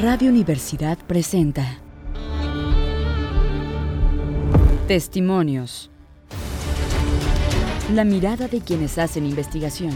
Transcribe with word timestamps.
Radio 0.00 0.28
Universidad 0.28 0.98
presenta 1.06 1.78
Testimonios. 4.88 5.88
La 7.92 8.02
mirada 8.02 8.48
de 8.48 8.60
quienes 8.60 8.98
hacen 8.98 9.24
investigación. 9.24 9.92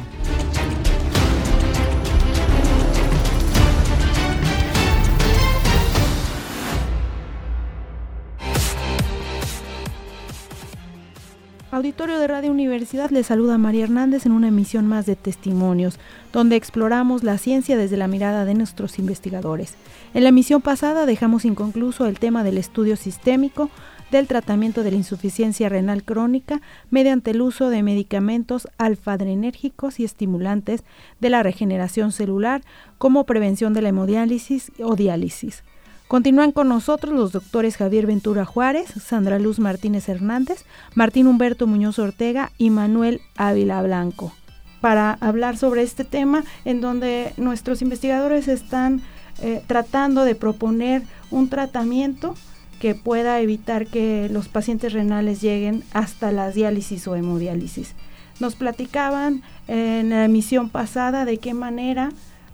Auditorio 11.78 12.18
de 12.18 12.26
Radio 12.26 12.50
Universidad 12.50 13.10
le 13.10 13.22
saluda 13.22 13.56
María 13.56 13.84
Hernández 13.84 14.26
en 14.26 14.32
una 14.32 14.48
emisión 14.48 14.88
más 14.88 15.06
de 15.06 15.14
Testimonios, 15.14 16.00
donde 16.32 16.56
exploramos 16.56 17.22
la 17.22 17.38
ciencia 17.38 17.76
desde 17.76 17.96
la 17.96 18.08
mirada 18.08 18.44
de 18.44 18.54
nuestros 18.54 18.98
investigadores. 18.98 19.76
En 20.12 20.24
la 20.24 20.30
emisión 20.30 20.60
pasada 20.60 21.06
dejamos 21.06 21.44
inconcluso 21.44 22.06
el 22.06 22.18
tema 22.18 22.42
del 22.42 22.58
estudio 22.58 22.96
sistémico 22.96 23.70
del 24.10 24.26
tratamiento 24.26 24.82
de 24.82 24.90
la 24.90 24.96
insuficiencia 24.96 25.68
renal 25.68 26.02
crónica 26.02 26.60
mediante 26.90 27.30
el 27.30 27.42
uso 27.42 27.70
de 27.70 27.84
medicamentos 27.84 28.66
alfa-adrenérgicos 28.76 30.00
y 30.00 30.04
estimulantes 30.04 30.82
de 31.20 31.30
la 31.30 31.44
regeneración 31.44 32.10
celular 32.10 32.62
como 32.98 33.22
prevención 33.22 33.72
de 33.72 33.82
la 33.82 33.90
hemodiálisis 33.90 34.72
o 34.82 34.96
diálisis. 34.96 35.62
Continúan 36.08 36.52
con 36.52 36.68
nosotros 36.68 37.14
los 37.14 37.32
doctores 37.32 37.76
Javier 37.76 38.06
Ventura 38.06 38.44
Juárez, 38.44 38.88
Sandra 39.02 39.38
Luz 39.38 39.58
Martínez 39.58 40.08
Hernández, 40.08 40.64
Martín 40.94 41.26
Humberto 41.26 41.66
Muñoz 41.66 41.98
Ortega 41.98 42.50
y 42.56 42.70
Manuel 42.70 43.20
Ávila 43.36 43.82
Blanco 43.82 44.32
para 44.80 45.14
hablar 45.20 45.56
sobre 45.56 45.82
este 45.82 46.04
tema 46.04 46.44
en 46.64 46.80
donde 46.80 47.32
nuestros 47.36 47.82
investigadores 47.82 48.48
están 48.48 49.02
eh, 49.42 49.62
tratando 49.66 50.24
de 50.24 50.34
proponer 50.34 51.02
un 51.30 51.48
tratamiento 51.48 52.34
que 52.80 52.94
pueda 52.94 53.40
evitar 53.40 53.86
que 53.86 54.28
los 54.30 54.48
pacientes 54.48 54.92
renales 54.92 55.40
lleguen 55.40 55.82
hasta 55.92 56.30
la 56.30 56.50
diálisis 56.50 57.08
o 57.08 57.16
hemodiálisis. 57.16 57.94
Nos 58.40 58.54
platicaban 58.54 59.42
en 59.66 60.10
la 60.10 60.24
emisión 60.24 60.68
pasada 60.70 61.24
de 61.24 61.38
qué 61.38 61.54
manera 61.54 62.10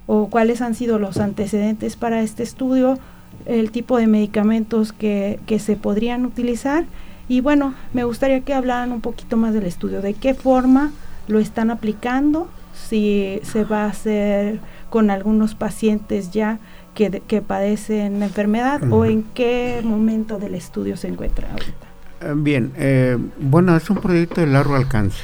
o 0.07 0.29
cuáles 0.31 0.63
han 0.63 0.75
sido 0.75 0.99
los 0.99 1.19
antecedentes 1.19 1.97
para 1.97 2.23
este 2.23 2.43
estudio, 2.43 2.99
el 3.47 3.71
tipo 3.71 3.99
de 3.99 4.07
medicamentos 4.07 4.93
que, 4.93 5.39
que 5.47 5.59
se 5.59 5.77
podrían 5.77 6.25
utilizar. 6.25 6.85
Y 7.29 7.41
bueno, 7.41 7.75
me 7.93 8.05
gustaría 8.05 8.41
que 8.41 8.55
hablaran 8.55 8.93
un 8.93 9.01
poquito 9.01 9.37
más 9.37 9.55
del 9.55 9.65
estudio, 9.65 10.03
de 10.03 10.15
qué 10.15 10.35
forma 10.35 10.93
lo 11.27 11.39
están 11.39 11.71
aplicando, 11.71 12.49
si 12.75 13.41
se 13.43 13.65
va 13.65 13.85
a 13.85 13.89
hacer 13.89 14.61
con 14.91 15.11
algunos 15.11 15.55
pacientes 15.55 16.31
ya 16.31 16.59
que, 16.95 17.23
que 17.27 17.43
padecen 17.43 18.21
la 18.21 18.27
enfermedad 18.27 18.81
o 18.93 19.05
en 19.05 19.23
qué 19.35 19.81
momento 19.83 20.39
del 20.39 20.55
estudio 20.55 20.97
se 20.97 21.09
encuentra 21.09 21.51
ahorita. 21.51 21.87
Eh, 22.21 22.33
bien, 22.37 22.73
eh, 22.77 23.19
bueno, 23.41 23.77
es 23.77 23.89
un 23.91 23.99
proyecto 23.99 24.41
de 24.41 24.47
largo 24.47 24.77
alcance. 24.77 25.23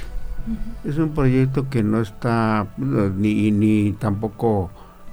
Es 0.85 0.97
un 0.97 1.11
proyecto 1.11 1.69
que 1.69 1.83
no 1.83 2.01
está 2.01 2.67
ni, 2.79 3.51
ni 3.51 3.93
tampoco 3.93 4.71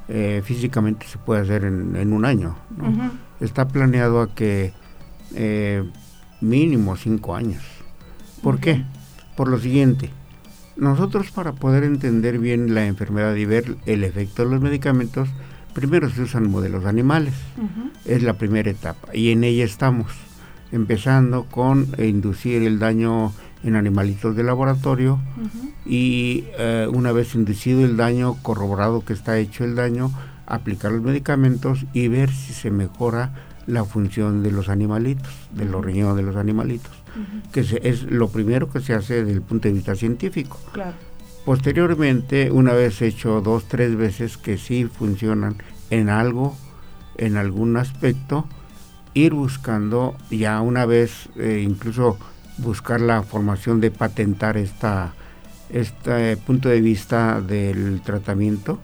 eh, 0.08 0.41
físicamente 0.44 1.05
se 1.08 1.17
puede 1.17 1.41
hacer 1.41 1.63
en, 1.63 2.13
un 2.13 2.25
año. 2.25 2.55
Está 3.39 3.67
planeado 3.67 4.22
a 4.22 4.33
que 4.33 4.73
mínimo 6.41 6.95
cinco 6.95 7.36
años. 7.36 7.64
¿Por 8.41 8.59
qué? 8.59 8.83
Por 9.36 9.49
lo 9.49 9.59
siguiente, 9.59 10.09
nosotros 10.77 11.31
para 11.31 11.53
poder 11.53 11.83
entender 11.83 12.39
bien 12.39 12.73
la 12.73 12.86
enfermedad 12.86 13.36
y 13.36 13.45
ver 13.45 13.77
el 13.86 14.03
efecto 14.03 14.44
de 14.44 14.52
los 14.52 14.61
medicamentos, 14.61 15.30
primero 15.73 16.09
se 16.09 16.21
usan 16.21 16.49
modelos 16.49 16.86
animales. 16.86 17.33
Es 18.05 18.23
la 18.23 18.33
primera 18.33 18.70
etapa 18.70 19.10
y 19.14 19.31
en 19.31 19.43
ella 19.43 19.65
estamos, 19.65 20.11
empezando 20.71 21.45
con 21.45 21.87
inducir 21.98 22.64
el 22.64 22.80
daño 22.80 23.33
en 23.67 23.76
animalitos 23.76 24.36
de 24.36 24.44
laboratorio 24.44 25.20
y 25.86 26.45
eh, 26.58 26.88
una 26.92 27.11
vez 27.11 27.36
inducido 27.36 27.83
el 27.83 27.98
daño, 27.98 28.38
corroborado 28.42 29.04
que 29.04 29.14
está 29.14 29.38
hecho 29.38 29.64
el 29.64 29.76
daño, 29.76 30.11
aplicar 30.45 30.92
los 30.92 31.02
medicamentos 31.02 31.86
y 31.94 32.08
ver 32.08 32.32
si 32.32 32.54
se 32.54 32.72
mejora 32.72 33.33
la 33.66 33.83
función 33.83 34.44
de 34.44 34.52
los 34.52 34.70
animalitos, 34.70 35.33
de 35.52 35.66
los 35.66 35.83
riñones 35.83 36.16
de 36.16 36.23
los 36.23 36.38
animalitos, 36.38 36.92
que 37.52 37.60
es 37.60 38.04
lo 38.04 38.30
primero 38.30 38.70
que 38.70 38.80
se 38.80 38.94
hace 38.94 39.16
desde 39.16 39.33
el 39.33 39.42
punto 39.42 39.67
de 39.67 39.73
vista 39.73 39.95
científico. 39.95 40.58
Posteriormente, 41.45 42.52
una 42.52 42.73
vez 42.73 43.02
hecho 43.02 43.42
dos, 43.42 43.66
tres 43.67 43.95
veces 43.95 44.38
que 44.38 44.58
sí 44.58 44.86
funcionan 44.86 45.58
en 45.89 46.10
algo, 46.10 46.55
en 47.17 47.36
algún 47.36 47.76
aspecto, 47.76 48.48
ir 49.14 49.34
buscando 49.34 50.16
ya 50.30 50.61
una 50.61 50.86
vez, 50.86 51.30
eh, 51.36 51.66
incluso 51.67 52.17
buscar 52.57 53.01
la 53.01 53.23
formación 53.23 53.81
de 53.81 53.91
patentar 53.91 54.57
esta, 54.57 55.13
este 55.69 56.37
punto 56.37 56.69
de 56.69 56.81
vista 56.81 57.41
del 57.41 58.01
tratamiento. 58.01 58.79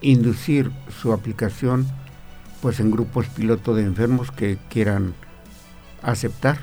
Inducir 0.00 0.70
su 1.00 1.12
aplicación 1.12 1.86
pues 2.60 2.80
en 2.80 2.90
grupos 2.90 3.26
piloto 3.28 3.74
de 3.74 3.84
enfermos 3.84 4.30
que 4.30 4.58
quieran 4.68 5.14
aceptar 6.02 6.58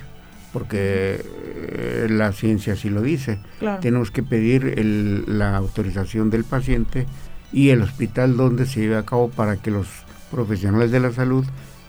porque 0.56 1.20
eh, 1.22 2.08
la 2.10 2.32
ciencia 2.32 2.74
así 2.74 2.90
lo 2.90 3.02
dice. 3.02 3.40
Tenemos 3.82 4.10
que 4.10 4.24
pedir 4.24 4.80
la 5.28 5.58
autorización 5.58 6.30
del 6.30 6.46
paciente 6.46 7.08
y 7.52 7.72
el 7.72 7.82
hospital 7.82 8.38
donde 8.38 8.66
se 8.66 8.80
lleve 8.80 8.96
a 8.96 9.04
cabo 9.04 9.30
para 9.30 9.58
que 9.58 9.70
los 9.70 9.88
profesionales 10.32 10.92
de 10.92 11.02
la 11.02 11.12
salud 11.12 11.46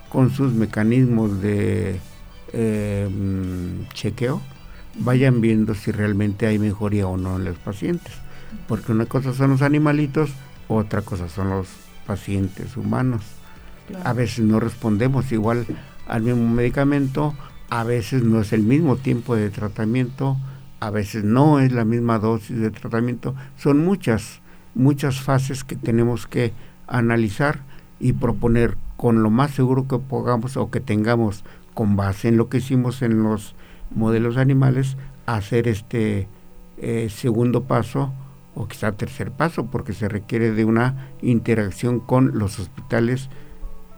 con 0.09 0.31
sus 0.31 0.53
mecanismos 0.53 1.41
de 1.41 2.01
eh, 2.53 3.09
chequeo 3.93 4.41
vayan 4.99 5.41
viendo 5.41 5.75
si 5.75 5.93
realmente 5.93 6.47
hay 6.47 6.59
mejoría 6.59 7.07
o 7.07 7.17
no 7.17 7.37
en 7.37 7.45
los 7.45 7.59
pacientes. 7.59 8.13
Porque 8.69 8.93
una 8.93 9.07
cosa 9.07 9.35
son 9.35 9.51
los 9.51 9.63
animalitos 9.63 10.31
otra 10.69 11.03
cosa 11.03 11.29
son 11.29 11.51
los 11.51 11.69
pacientes 12.07 12.77
humanos. 12.77 13.23
A 14.05 14.13
veces 14.13 14.45
no 14.45 14.59
respondemos 14.59 15.31
igual 15.31 15.67
al 16.07 16.23
mismo 16.23 16.49
medicamento, 16.49 17.35
a 17.71 17.85
veces 17.85 18.23
no 18.23 18.41
es 18.41 18.53
el 18.53 18.63
mismo 18.63 18.97
tiempo 18.97 19.37
de 19.37 19.51
tratamiento, 19.51 20.37
a 20.81 20.91
veces 20.91 21.25
no 21.25 21.61
es 21.61 21.73
la 21.73 21.85
misma 21.85 22.19
dosis 22.19 22.59
de 22.59 22.71
tratamiento. 22.71 23.35
Son 23.57 23.85
muchas, 23.85 24.41
muchas 24.75 25.21
fases 25.21 25.63
que 25.63 25.77
tenemos 25.77 26.27
que 26.27 26.53
analizar 26.89 27.61
y 28.01 28.13
proponer 28.13 28.77
con 28.97 29.23
lo 29.23 29.31
más 29.31 29.53
seguro 29.53 29.89
que 29.89 29.99
podamos 29.99 30.57
o 30.57 30.71
que 30.71 30.81
tengamos 30.81 31.45
con 31.75 31.97
base 31.97 32.29
en 32.29 32.37
lo 32.37 32.49
que 32.49 32.59
hicimos 32.59 33.03
en 33.03 33.23
los 33.23 33.55
modelos 33.95 34.37
animales, 34.37 34.97
hacer 35.27 35.69
este 35.69 36.29
eh, 36.79 37.09
segundo 37.11 37.65
paso 37.65 38.13
o 38.55 38.67
quizá 38.69 38.93
tercer 38.93 39.31
paso, 39.31 39.67
porque 39.67 39.93
se 39.93 40.09
requiere 40.09 40.53
de 40.53 40.65
una 40.65 41.09
interacción 41.21 42.01
con 42.01 42.39
los 42.39 42.59
hospitales 42.59 43.29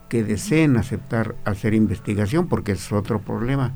que 0.09 0.25
deseen 0.25 0.77
aceptar 0.77 1.37
hacer 1.45 1.75
investigación, 1.75 2.49
porque 2.49 2.73
es 2.73 2.93
otro 2.93 3.21
problema, 3.21 3.73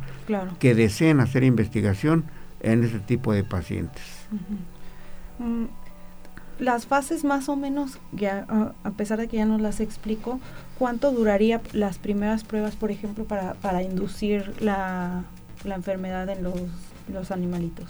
que 0.59 0.75
deseen 0.75 1.21
hacer 1.21 1.45
investigación 1.45 2.25
en 2.61 2.85
ese 2.85 2.99
tipo 2.99 3.33
de 3.33 3.45
pacientes. 3.45 4.03
Mm, 5.39 5.65
las 6.63 6.87
fases 6.87 7.25
más 7.25 7.49
o 7.49 7.57
menos, 7.57 7.99
ya, 8.13 8.47
a 8.85 8.91
pesar 8.93 9.19
de 9.19 9.27
que 9.27 9.39
ya 9.39 9.45
nos 9.45 9.61
las 9.61 9.81
explico, 9.81 10.39
¿cuánto 10.79 11.11
duraría 11.11 11.61
las 11.73 11.99
primeras 11.99 12.45
pruebas, 12.45 12.77
por 12.77 12.93
ejemplo, 12.93 13.25
para, 13.25 13.55
para 13.55 13.83
inducir 13.83 14.55
la, 14.61 15.25
la 15.65 15.75
enfermedad 15.75 16.29
en 16.29 16.45
los, 16.45 16.55
los 17.13 17.31
animalitos? 17.33 17.87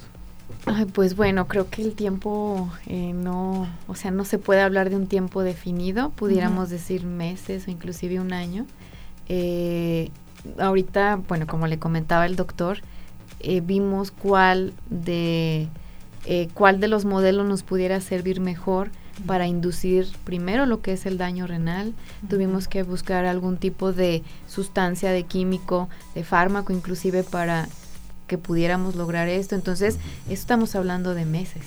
pues 0.92 1.16
bueno, 1.16 1.48
creo 1.48 1.69
que 1.70 1.82
el 1.82 1.92
tiempo 1.94 2.69
eh, 2.86 3.12
no, 3.12 3.69
o 3.88 3.94
sea, 3.94 4.10
no 4.10 4.24
se 4.24 4.38
puede 4.38 4.60
hablar 4.60 4.90
de 4.90 4.96
un 4.96 5.06
tiempo 5.06 5.42
definido, 5.42 6.10
pudiéramos 6.10 6.70
decir 6.70 7.04
meses 7.04 7.66
o 7.66 7.70
inclusive 7.70 8.20
un 8.20 8.32
año. 8.32 8.66
Eh, 9.28 10.10
ahorita, 10.58 11.20
bueno, 11.28 11.46
como 11.46 11.66
le 11.66 11.78
comentaba 11.78 12.26
el 12.26 12.36
doctor, 12.36 12.78
eh, 13.40 13.60
vimos 13.60 14.10
cuál 14.10 14.72
de, 14.88 15.69
cuál 16.54 16.80
de 16.80 16.88
los 16.88 17.04
modelos 17.04 17.46
nos 17.46 17.62
pudiera 17.62 18.00
servir 18.00 18.40
mejor 18.40 18.90
para 19.26 19.46
inducir 19.46 20.08
primero 20.24 20.66
lo 20.66 20.80
que 20.80 20.92
es 20.92 21.06
el 21.06 21.19
daño 21.19 21.46
renal. 21.46 21.94
Tuvimos 22.28 22.69
que 22.69 22.82
buscar 22.82 23.24
algún 23.24 23.56
tipo 23.56 23.92
de 23.92 24.22
sustancia, 24.48 25.10
de 25.10 25.24
químico, 25.24 25.88
de 26.14 26.24
fármaco 26.24 26.72
inclusive 26.72 27.22
para 27.22 27.69
que 28.26 28.38
pudiéramos 28.38 28.96
lograr 28.96 29.28
esto. 29.28 29.54
Entonces, 29.54 29.98
estamos 30.28 30.74
hablando 30.74 31.14
de 31.14 31.24
meses. 31.24 31.64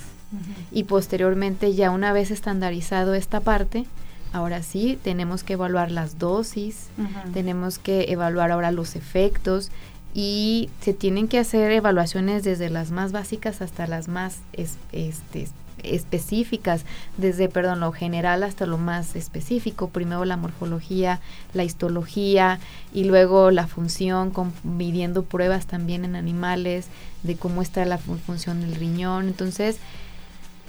Y 0.71 0.83
posteriormente, 0.85 1.75
ya 1.75 1.91
una 1.91 2.11
vez 2.11 2.31
estandarizado 2.31 3.13
esta 3.13 3.39
parte, 3.39 3.85
ahora 4.33 4.63
sí, 4.63 4.99
tenemos 5.01 5.43
que 5.43 5.53
evaluar 5.53 5.91
las 5.91 6.17
dosis, 6.17 6.87
tenemos 7.33 7.77
que 7.77 8.11
evaluar 8.11 8.51
ahora 8.51 8.71
los 8.71 8.95
efectos, 8.95 9.69
y 10.17 10.69
se 10.79 10.93
tienen 10.93 11.27
que 11.27 11.39
hacer 11.39 11.69
evaluaciones 11.71 12.45
desde 12.45 12.69
las 12.69 12.89
más 12.89 13.11
básicas 13.11 13.61
hasta 13.61 13.85
las 13.85 14.07
más 14.07 14.37
este, 14.53 15.49
específicas, 15.83 16.85
desde, 17.17 17.49
perdón, 17.49 17.81
lo 17.81 17.91
general 17.91 18.43
hasta 18.43 18.65
lo 18.65 18.77
más 18.77 19.17
específico. 19.17 19.89
Primero 19.89 20.23
la 20.23 20.37
morfología, 20.37 21.19
la 21.53 21.65
histología 21.65 22.59
y 22.93 23.03
luego 23.03 23.51
la 23.51 23.67
función, 23.67 24.31
midiendo 24.63 25.23
pruebas 25.23 25.65
también 25.65 26.05
en 26.05 26.15
animales 26.15 26.87
de 27.23 27.35
cómo 27.35 27.61
está 27.61 27.83
la 27.83 27.97
función 27.97 28.61
del 28.61 28.75
riñón. 28.75 29.27
Entonces, 29.27 29.79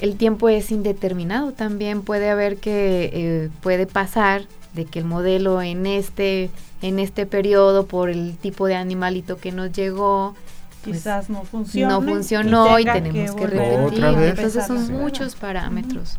el 0.01 0.17
tiempo 0.17 0.49
es 0.49 0.73
indeterminado 0.73 1.53
también. 1.53 2.03
Puede 2.03 2.31
haber 2.31 2.57
que, 2.57 3.11
eh, 3.13 3.51
puede 3.63 3.87
pasar 3.87 4.47
de 4.77 4.85
que 4.85 5.01
el 5.01 5.05
modelo 5.07 5.61
en 5.61 5.87
este 5.87 6.51
en 6.83 7.01
este 7.01 7.27
periodo 7.27 7.87
por 7.87 8.11
el 8.11 8.37
tipo 8.37 8.67
de 8.67 8.77
animalito 8.77 9.39
que 9.39 9.51
nos 9.51 9.73
llegó 9.73 10.37
pues, 10.85 10.99
quizás 10.99 11.31
no 11.31 11.43
funcionó 11.43 12.01
no 12.01 12.07
funcionó 12.07 12.79
y, 12.79 12.85
tenemos 12.85 13.35
que, 13.35 13.47
repetir 13.47 14.05
entonces 14.05 14.67
son 14.67 14.93
muchos 14.93 15.35
parámetros. 15.35 16.19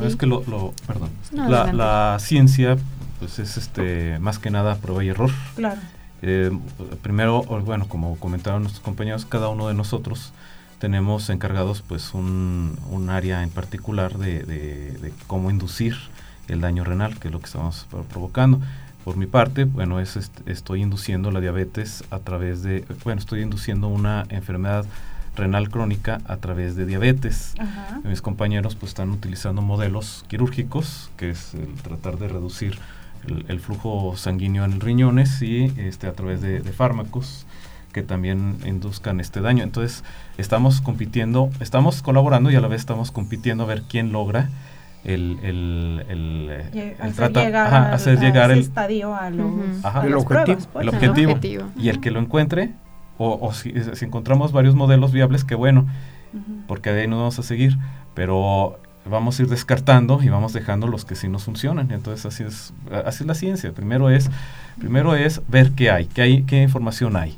Es 0.00 0.14
que 0.14 0.26
lo, 0.26 0.42
perdón 0.86 1.10
la, 1.32 2.18
ciencia 2.20 2.76
pues 3.18 3.38
es 3.38 3.56
este 3.56 4.18
más 4.20 4.38
que 4.38 4.50
nada 4.50 4.76
prueba 4.76 5.02
y 5.02 5.08
error. 5.08 5.30
Claro. 5.56 5.80
Eh, 6.22 6.50
primero 7.02 7.42
bueno 7.42 7.88
como 7.88 8.16
comentaron 8.16 8.62
nuestros 8.62 8.84
compañeros 8.84 9.24
cada 9.24 9.48
uno 9.48 9.66
de 9.66 9.74
nosotros 9.74 10.32
tenemos 10.78 11.30
encargados 11.30 11.82
pues 11.82 12.12
un, 12.12 12.78
un 12.90 13.08
área 13.08 13.42
en 13.42 13.50
particular 13.50 14.18
de, 14.18 14.42
de 14.42 15.12
cómo 15.26 15.50
inducir 15.50 15.96
el 16.48 16.60
daño 16.60 16.84
renal 16.84 17.18
que 17.18 17.28
es 17.28 17.32
lo 17.32 17.40
que 17.40 17.46
estamos 17.46 17.86
provocando 18.10 18.60
por 19.04 19.18
mi 19.18 19.26
parte, 19.26 19.64
bueno, 19.64 20.00
es, 20.00 20.18
estoy 20.46 20.82
induciendo 20.82 21.30
la 21.30 21.40
diabetes 21.40 22.04
a 22.10 22.20
través 22.20 22.62
de, 22.62 22.86
bueno, 23.04 23.18
estoy 23.18 23.42
induciendo 23.42 23.88
una 23.88 24.24
enfermedad 24.30 24.86
renal 25.36 25.68
crónica 25.68 26.20
a 26.26 26.38
través 26.38 26.74
de 26.74 26.86
diabetes. 26.86 27.54
Mis 28.04 28.22
compañeros 28.22 28.76
pues 28.76 28.90
están 28.90 29.10
utilizando 29.10 29.60
modelos 29.60 30.24
quirúrgicos, 30.28 31.10
que 31.18 31.30
es 31.30 31.52
el 31.54 31.74
tratar 31.82 32.16
de 32.18 32.28
reducir 32.28 32.78
el, 33.26 33.60
flujo 33.60 34.16
sanguíneo 34.16 34.64
en 34.64 34.80
riñones 34.80 35.42
y 35.42 35.64
este, 35.76 36.06
a 36.06 36.12
través 36.12 36.40
de, 36.40 36.60
de, 36.60 36.72
fármacos 36.72 37.46
que 37.92 38.02
también 38.02 38.58
induzcan 38.64 39.20
este 39.20 39.42
daño. 39.42 39.64
Entonces 39.64 40.02
estamos 40.38 40.80
compitiendo, 40.80 41.50
estamos 41.60 42.00
colaborando 42.00 42.50
y 42.50 42.56
a 42.56 42.60
la 42.60 42.68
vez 42.68 42.80
estamos 42.80 43.10
compitiendo 43.10 43.64
a 43.64 43.66
ver 43.66 43.82
quién 43.82 44.12
logra 44.12 44.48
el, 45.04 45.38
el, 45.42 46.04
el, 46.08 46.96
hacer 47.00 47.32
llegar, 47.32 47.94
hacer 47.94 48.18
llegar 48.18 48.50
el 48.50 48.60
estadio 48.60 49.14
a 49.14 49.30
los, 49.30 49.52
el, 50.04 50.14
objetivo, 50.14 50.80
el 50.80 50.88
objetivo, 50.88 51.38
y 51.76 51.90
el 51.90 52.00
que 52.00 52.10
lo 52.10 52.20
encuentre 52.20 52.70
o, 53.18 53.38
o 53.40 53.52
si, 53.52 53.72
si, 53.94 54.04
encontramos 54.04 54.52
varios 54.52 54.74
modelos 54.74 55.12
viables 55.12 55.44
que 55.44 55.54
bueno 55.54 55.86
porque 56.66 56.92
de 56.92 57.02
ahí 57.02 57.08
nos 57.08 57.18
vamos 57.18 57.38
a 57.38 57.42
seguir. 57.42 57.78
Pero 58.14 58.78
vamos 59.08 59.38
a 59.38 59.42
ir 59.42 59.48
descartando 59.48 60.22
y 60.22 60.28
vamos 60.28 60.52
dejando 60.52 60.86
los 60.86 61.04
que 61.04 61.14
sí 61.14 61.28
nos 61.28 61.44
funcionan. 61.44 61.90
Entonces 61.90 62.24
así 62.26 62.44
es 62.44 62.72
así 63.04 63.24
es 63.24 63.26
la 63.26 63.34
ciencia. 63.34 63.72
Primero 63.72 64.10
es 64.10 64.30
primero 64.78 65.14
es 65.14 65.42
ver 65.48 65.72
qué 65.72 65.90
hay 65.90 66.06
qué 66.06 66.22
hay 66.22 66.42
qué 66.42 66.62
información 66.62 67.16
hay. 67.16 67.36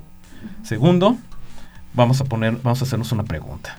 Segundo 0.63 1.17
vamos 1.95 2.21
a 2.21 2.25
poner 2.25 2.59
vamos 2.63 2.83
a 2.83 2.85
hacernos 2.85 3.11
una 3.13 3.25
pregunta 3.25 3.79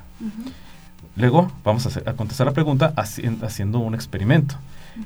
Luego 1.18 1.52
vamos 1.64 1.86
a, 1.98 2.14
contestar 2.14 2.46
la 2.48 2.54
pregunta 2.54 2.94
haciendo 2.96 3.80
un 3.80 3.96
experimento. 3.96 4.56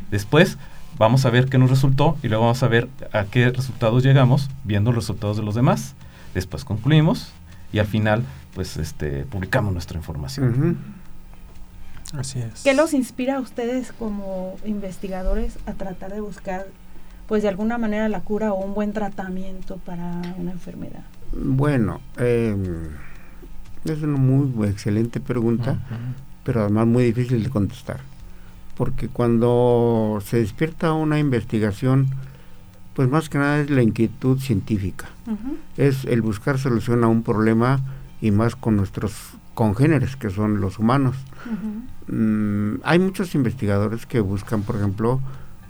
Después 0.10 0.58
vamos 0.98 1.26
a 1.26 1.30
ver 1.30 1.46
qué 1.48 1.58
nos 1.58 1.70
resultó 1.70 2.18
y 2.22 2.28
luego 2.28 2.44
vamos 2.44 2.62
a 2.64 2.68
ver 2.68 2.90
a 3.14 3.24
qué 3.26 3.50
resultados 3.50 4.04
llegamos 4.04 4.50
viendo 4.64 4.92
los 4.92 5.04
resultados 5.04 5.38
de 5.38 5.44
los 5.44 5.56
demás. 5.56 5.96
Después 6.34 6.66
concluimos 6.66 7.32
y 7.72 7.80
al 7.80 7.88
final 7.88 8.24
pues 8.54 8.76
este 8.76 9.24
publicamos 9.26 9.72
nuestra 9.72 9.98
información. 9.98 10.78
Así 12.14 12.40
es. 12.40 12.64
¿Qué 12.64 12.74
los 12.74 12.94
inspira 12.94 13.38
a 13.38 13.40
ustedes 13.40 13.94
como 13.94 14.58
investigadores 14.66 15.58
a 15.66 15.74
tratar 15.74 16.12
de 16.12 16.20
buscar 16.20 16.68
pues 17.28 17.44
de 17.44 17.48
alguna 17.48 17.78
manera 17.78 18.10
la 18.10 18.20
cura 18.20 18.52
o 18.52 18.62
un 18.62 18.74
buen 18.74 18.92
tratamiento 18.92 19.78
para 19.78 20.22
una 20.38 20.52
enfermedad? 20.52 21.04
Bueno, 21.32 22.02
eh, 22.18 22.54
es 23.86 24.02
una 24.02 24.18
muy 24.18 24.68
excelente 24.68 25.20
pregunta, 25.20 25.80
pero 26.44 26.62
además 26.62 26.88
muy 26.88 27.04
difícil 27.04 27.44
de 27.44 27.50
contestar. 27.50 28.00
Porque 28.78 29.08
cuando 29.08 30.20
se 30.26 30.38
despierta 30.38 30.94
una 30.94 31.20
investigación, 31.20 32.08
pues 32.96 33.10
más 33.10 33.30
que 33.30 33.38
nada 33.38 33.62
es 33.62 33.70
la 33.70 33.82
inquietud 33.82 34.40
científica. 34.40 35.10
Es 35.78 36.06
el 36.06 36.22
buscar 36.22 36.60
solución 36.60 37.04
a 37.04 37.08
un 37.08 37.24
problema 37.24 37.82
y 38.22 38.32
más 38.32 38.56
con 38.56 38.78
nuestros 38.78 39.14
congéneres, 39.54 40.16
que 40.16 40.30
son 40.30 40.62
los 40.62 40.80
humanos. 40.80 41.16
Mm, 42.08 42.76
hay 42.84 43.00
muchos 43.00 43.36
investigadores 43.36 44.06
que 44.06 44.20
buscan, 44.20 44.64
por 44.64 44.76
ejemplo, 44.76 45.22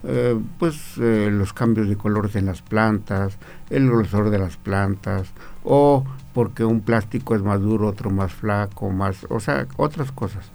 eh, 0.03 0.39
pues 0.57 0.97
eh, 0.97 1.29
los 1.31 1.53
cambios 1.53 1.87
de 1.87 1.95
colores 1.95 2.35
en 2.35 2.47
las 2.47 2.61
plantas, 2.61 3.37
el 3.69 3.87
grosor 3.87 4.31
de 4.31 4.39
las 4.39 4.57
plantas, 4.57 5.31
o 5.63 6.05
porque 6.33 6.65
un 6.65 6.81
plástico 6.81 7.35
es 7.35 7.43
más 7.43 7.61
duro, 7.61 7.87
otro 7.87 8.09
más 8.09 8.33
flaco, 8.33 8.89
más, 8.89 9.25
o 9.29 9.39
sea, 9.39 9.67
otras 9.77 10.11
cosas. 10.11 10.51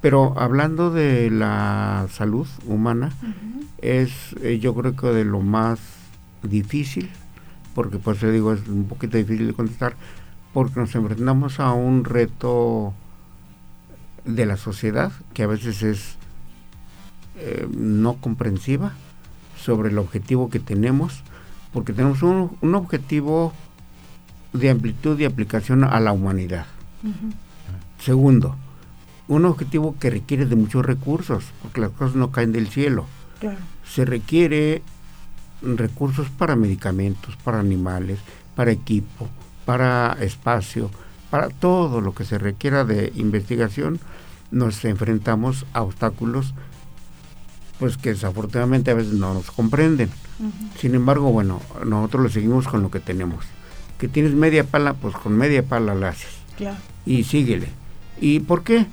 Pero 0.00 0.38
hablando 0.38 0.90
de 0.90 1.30
la 1.30 2.06
salud 2.10 2.46
humana, 2.66 3.10
es 3.78 4.34
eh, 4.42 4.58
yo 4.60 4.74
creo 4.74 4.94
que 4.94 5.08
de 5.08 5.24
lo 5.24 5.40
más 5.40 5.80
difícil, 6.42 7.10
porque 7.74 7.98
por 7.98 8.14
eso 8.14 8.30
digo 8.30 8.52
es 8.52 8.68
un 8.68 8.84
poquito 8.84 9.16
difícil 9.16 9.48
de 9.48 9.52
contestar, 9.52 9.96
porque 10.52 10.78
nos 10.78 10.94
enfrentamos 10.94 11.58
a 11.58 11.72
un 11.72 12.04
reto 12.04 12.94
de 14.24 14.46
la 14.46 14.56
sociedad 14.56 15.12
que 15.34 15.42
a 15.42 15.46
veces 15.46 15.82
es 15.82 16.16
eh, 17.36 17.68
no 17.70 18.14
comprensiva 18.14 18.94
sobre 19.60 19.90
el 19.90 19.98
objetivo 19.98 20.50
que 20.50 20.60
tenemos, 20.60 21.22
porque 21.72 21.92
tenemos 21.92 22.22
un, 22.22 22.56
un 22.60 22.74
objetivo 22.74 23.52
de 24.52 24.70
amplitud 24.70 25.18
y 25.18 25.24
aplicación 25.24 25.84
a 25.84 26.00
la 26.00 26.12
humanidad. 26.12 26.66
Segundo, 27.98 28.56
un 29.28 29.44
objetivo 29.44 29.96
que 29.98 30.10
requiere 30.10 30.46
de 30.46 30.56
muchos 30.56 30.84
recursos, 30.84 31.44
porque 31.62 31.80
las 31.80 31.90
cosas 31.90 32.16
no 32.16 32.30
caen 32.30 32.52
del 32.52 32.68
cielo. 32.68 33.06
Se 33.84 34.04
requiere 34.04 34.82
recursos 35.62 36.28
para 36.30 36.56
medicamentos, 36.56 37.36
para 37.36 37.60
animales, 37.60 38.18
para 38.54 38.70
equipo, 38.70 39.28
para 39.64 40.16
espacio, 40.20 40.90
para 41.30 41.48
todo 41.48 42.00
lo 42.00 42.14
que 42.14 42.24
se 42.24 42.38
requiera 42.38 42.84
de 42.84 43.12
investigación, 43.16 43.98
nos 44.50 44.84
enfrentamos 44.84 45.66
a 45.72 45.82
obstáculos 45.82 46.54
pues 47.78 47.96
que 47.96 48.10
desafortunadamente 48.10 48.90
a 48.90 48.94
veces 48.94 49.12
no 49.12 49.34
nos 49.34 49.50
comprenden. 49.50 50.10
Sin 50.78 50.94
embargo, 50.94 51.30
bueno, 51.32 51.60
nosotros 51.84 52.22
lo 52.24 52.28
seguimos 52.28 52.68
con 52.68 52.82
lo 52.82 52.90
que 52.90 53.00
tenemos 53.00 53.44
que 53.98 54.08
tienes 54.08 54.34
media 54.34 54.64
pala, 54.64 54.94
pues 54.94 55.14
con 55.14 55.36
media 55.36 55.62
pala 55.62 55.94
la 55.94 56.08
haces. 56.08 56.30
Y 57.04 57.24
síguele. 57.24 57.68
¿Y 58.20 58.40
por 58.40 58.62
qué? 58.62 58.86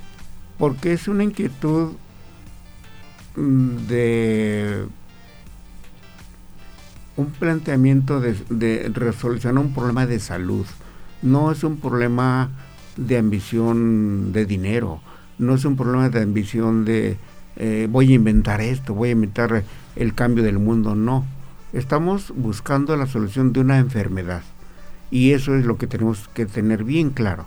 Porque 0.57 0.93
es 0.93 1.07
una 1.07 1.23
inquietud 1.23 1.93
mm, 3.35 3.87
de 3.87 4.85
un 7.15 7.27
planteamiento 7.27 8.19
de, 8.19 8.35
de 8.49 8.89
resolucionar 8.93 9.63
un 9.63 9.73
problema 9.73 10.05
de 10.05 10.19
salud. 10.19 10.65
No 11.21 11.51
es 11.51 11.63
un 11.63 11.77
problema 11.77 12.49
de 12.97 13.17
ambición 13.17 14.31
de 14.33 14.45
dinero, 14.45 15.01
no 15.37 15.55
es 15.55 15.65
un 15.65 15.75
problema 15.75 16.09
de 16.09 16.21
ambición 16.21 16.85
de 16.85 17.17
eh, 17.55 17.87
voy 17.89 18.11
a 18.11 18.15
inventar 18.15 18.61
esto, 18.61 18.93
voy 18.93 19.09
a 19.09 19.13
inventar 19.13 19.63
el 19.95 20.13
cambio 20.13 20.43
del 20.43 20.59
mundo, 20.59 20.95
no. 20.95 21.25
Estamos 21.71 22.33
buscando 22.35 22.95
la 22.97 23.07
solución 23.07 23.53
de 23.53 23.59
una 23.59 23.77
enfermedad. 23.77 24.41
Y 25.11 25.33
eso 25.33 25.55
es 25.55 25.65
lo 25.65 25.77
que 25.77 25.87
tenemos 25.87 26.27
que 26.29 26.45
tener 26.45 26.83
bien 26.83 27.11
claro, 27.11 27.45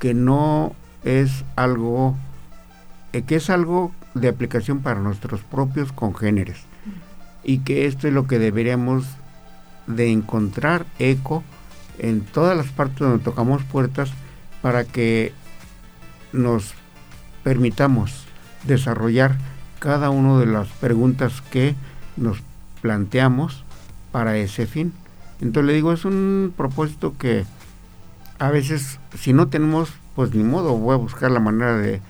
que 0.00 0.12
no 0.14 0.74
es 1.04 1.44
algo, 1.54 2.16
eh, 3.12 3.22
que 3.22 3.36
es 3.36 3.48
algo 3.50 3.92
de 4.14 4.28
aplicación 4.28 4.80
para 4.80 5.00
nuestros 5.00 5.42
propios 5.42 5.92
congéneres. 5.92 6.58
Y 7.44 7.58
que 7.58 7.86
esto 7.86 8.08
es 8.08 8.14
lo 8.14 8.26
que 8.26 8.40
deberíamos 8.40 9.06
de 9.86 10.10
encontrar 10.10 10.84
eco 10.98 11.44
en 11.98 12.22
todas 12.22 12.56
las 12.56 12.66
partes 12.66 12.98
donde 12.98 13.22
tocamos 13.22 13.62
puertas 13.62 14.10
para 14.62 14.84
que 14.84 15.32
nos 16.32 16.74
permitamos 17.44 18.26
desarrollar 18.66 19.36
cada 19.78 20.10
una 20.10 20.38
de 20.38 20.46
las 20.46 20.68
preguntas 20.68 21.42
que 21.50 21.74
nos 22.16 22.38
planteamos 22.82 23.64
para 24.12 24.36
ese 24.36 24.66
fin. 24.66 24.92
Entonces 25.40 25.66
le 25.66 25.74
digo, 25.74 25.92
es 25.92 26.04
un 26.04 26.54
propósito 26.56 27.14
que 27.18 27.44
a 28.38 28.50
veces, 28.50 28.98
si 29.18 29.32
no 29.32 29.48
tenemos, 29.48 29.90
pues 30.14 30.34
ni 30.34 30.42
modo, 30.42 30.76
voy 30.76 30.94
a 30.94 30.98
buscar 30.98 31.30
la 31.30 31.40
manera 31.40 31.76
de, 31.76 32.00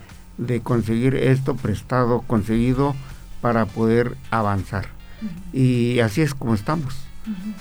conseguir 0.61 1.15
esto 1.15 1.55
prestado, 1.55 2.21
conseguido, 2.21 2.95
para 3.41 3.65
poder 3.65 4.15
avanzar. 4.31 4.87
Y 5.51 5.99
así 5.99 6.21
es 6.21 6.33
como 6.33 6.53
estamos. 6.53 6.95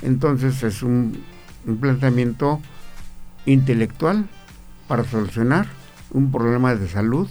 Entonces 0.03 0.62
es 0.62 0.83
un, 0.83 1.23
planteamiento 1.81 2.61
intelectual 3.45 4.26
para 4.87 5.03
solucionar 5.03 5.67
un 6.12 6.31
problema 6.31 6.76
de 6.76 6.88
salud 6.88 7.29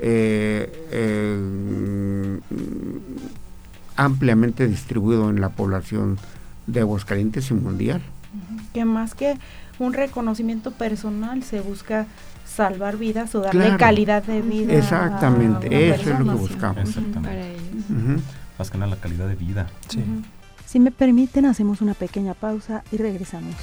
eh, 0.00 0.55
eh, 0.98 2.40
ampliamente 3.96 4.66
distribuido 4.66 5.28
en 5.30 5.40
la 5.40 5.50
población 5.50 6.18
de 6.66 6.80
Aguascalientes 6.80 7.50
y 7.50 7.54
mundial. 7.54 8.00
Que 8.72 8.84
más 8.84 9.14
que 9.14 9.36
un 9.78 9.92
reconocimiento 9.92 10.70
personal 10.70 11.42
se 11.42 11.60
busca 11.60 12.06
salvar 12.46 12.96
vidas 12.96 13.34
o 13.34 13.40
darle 13.40 13.76
calidad 13.76 14.22
de 14.22 14.40
vida. 14.40 14.72
Exactamente, 14.72 15.90
eso 15.90 16.12
es 16.12 16.18
lo 16.18 16.24
que 16.24 16.38
buscamos. 16.38 16.88
Exactamente. 16.88 17.56
Más 18.58 18.70
que 18.70 18.78
nada 18.78 18.90
la 18.90 18.96
calidad 18.96 19.28
de 19.28 19.34
vida. 19.34 19.66
Si 20.64 20.80
me 20.80 20.90
permiten, 20.90 21.44
hacemos 21.44 21.82
una 21.82 21.94
pequeña 21.94 22.34
pausa 22.34 22.82
y 22.90 22.96
regresamos. 22.96 23.54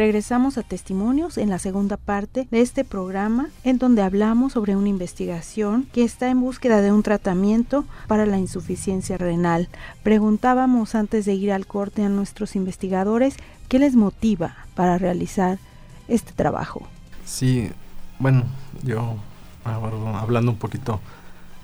Regresamos 0.00 0.56
a 0.56 0.62
testimonios 0.62 1.36
en 1.36 1.50
la 1.50 1.58
segunda 1.58 1.98
parte 1.98 2.48
de 2.50 2.62
este 2.62 2.86
programa 2.86 3.50
en 3.64 3.76
donde 3.76 4.00
hablamos 4.00 4.54
sobre 4.54 4.74
una 4.74 4.88
investigación 4.88 5.86
que 5.92 6.04
está 6.04 6.30
en 6.30 6.40
búsqueda 6.40 6.80
de 6.80 6.90
un 6.90 7.02
tratamiento 7.02 7.84
para 8.06 8.24
la 8.24 8.38
insuficiencia 8.38 9.18
renal. 9.18 9.68
Preguntábamos 10.02 10.94
antes 10.94 11.26
de 11.26 11.34
ir 11.34 11.52
al 11.52 11.66
corte 11.66 12.02
a 12.02 12.08
nuestros 12.08 12.56
investigadores 12.56 13.36
qué 13.68 13.78
les 13.78 13.94
motiva 13.94 14.56
para 14.74 14.96
realizar 14.96 15.58
este 16.08 16.32
trabajo. 16.32 16.88
Sí, 17.26 17.70
bueno, 18.18 18.44
yo 18.82 19.16
hablando 19.64 20.52
un 20.52 20.58
poquito 20.58 20.98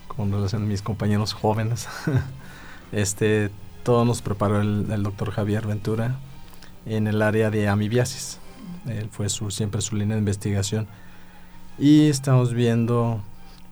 con 0.09 0.31
relación 0.31 0.65
a 0.65 0.67
mis 0.67 0.83
compañeros 0.83 1.33
jóvenes, 1.33 1.89
este, 2.93 3.51
todo 3.83 4.05
nos 4.05 4.21
preparó 4.21 4.61
el, 4.61 4.93
el 4.93 5.03
doctor 5.03 5.31
Javier 5.31 5.67
Ventura 5.67 6.19
en 6.87 7.07
el 7.07 7.21
área 7.23 7.51
de 7.51 7.69
amibiasis. 7.69 8.39
Él 8.87 9.09
fue 9.11 9.29
su, 9.29 9.51
siempre 9.51 9.81
su 9.81 9.97
línea 9.97 10.15
de 10.15 10.21
investigación. 10.21 10.87
Y 11.79 12.09
estamos 12.09 12.55
viendo 12.55 13.21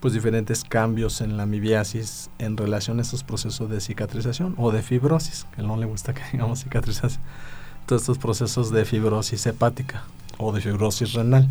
pues 0.00 0.12
diferentes 0.12 0.64
cambios 0.64 1.22
en 1.22 1.38
la 1.38 1.44
amibiasis 1.44 2.28
en 2.38 2.58
relación 2.58 2.98
a 2.98 3.02
estos 3.02 3.24
procesos 3.24 3.70
de 3.70 3.80
cicatrización 3.80 4.54
o 4.58 4.70
de 4.70 4.82
fibrosis, 4.82 5.46
que 5.56 5.62
no 5.62 5.78
le 5.78 5.86
gusta 5.86 6.12
que 6.12 6.22
digamos 6.32 6.60
cicatrización. 6.60 7.22
Todos 7.86 8.02
estos 8.02 8.18
procesos 8.18 8.70
de 8.70 8.84
fibrosis 8.84 9.46
hepática 9.46 10.04
o 10.36 10.52
de 10.52 10.60
fibrosis 10.60 11.12
renal. 11.12 11.48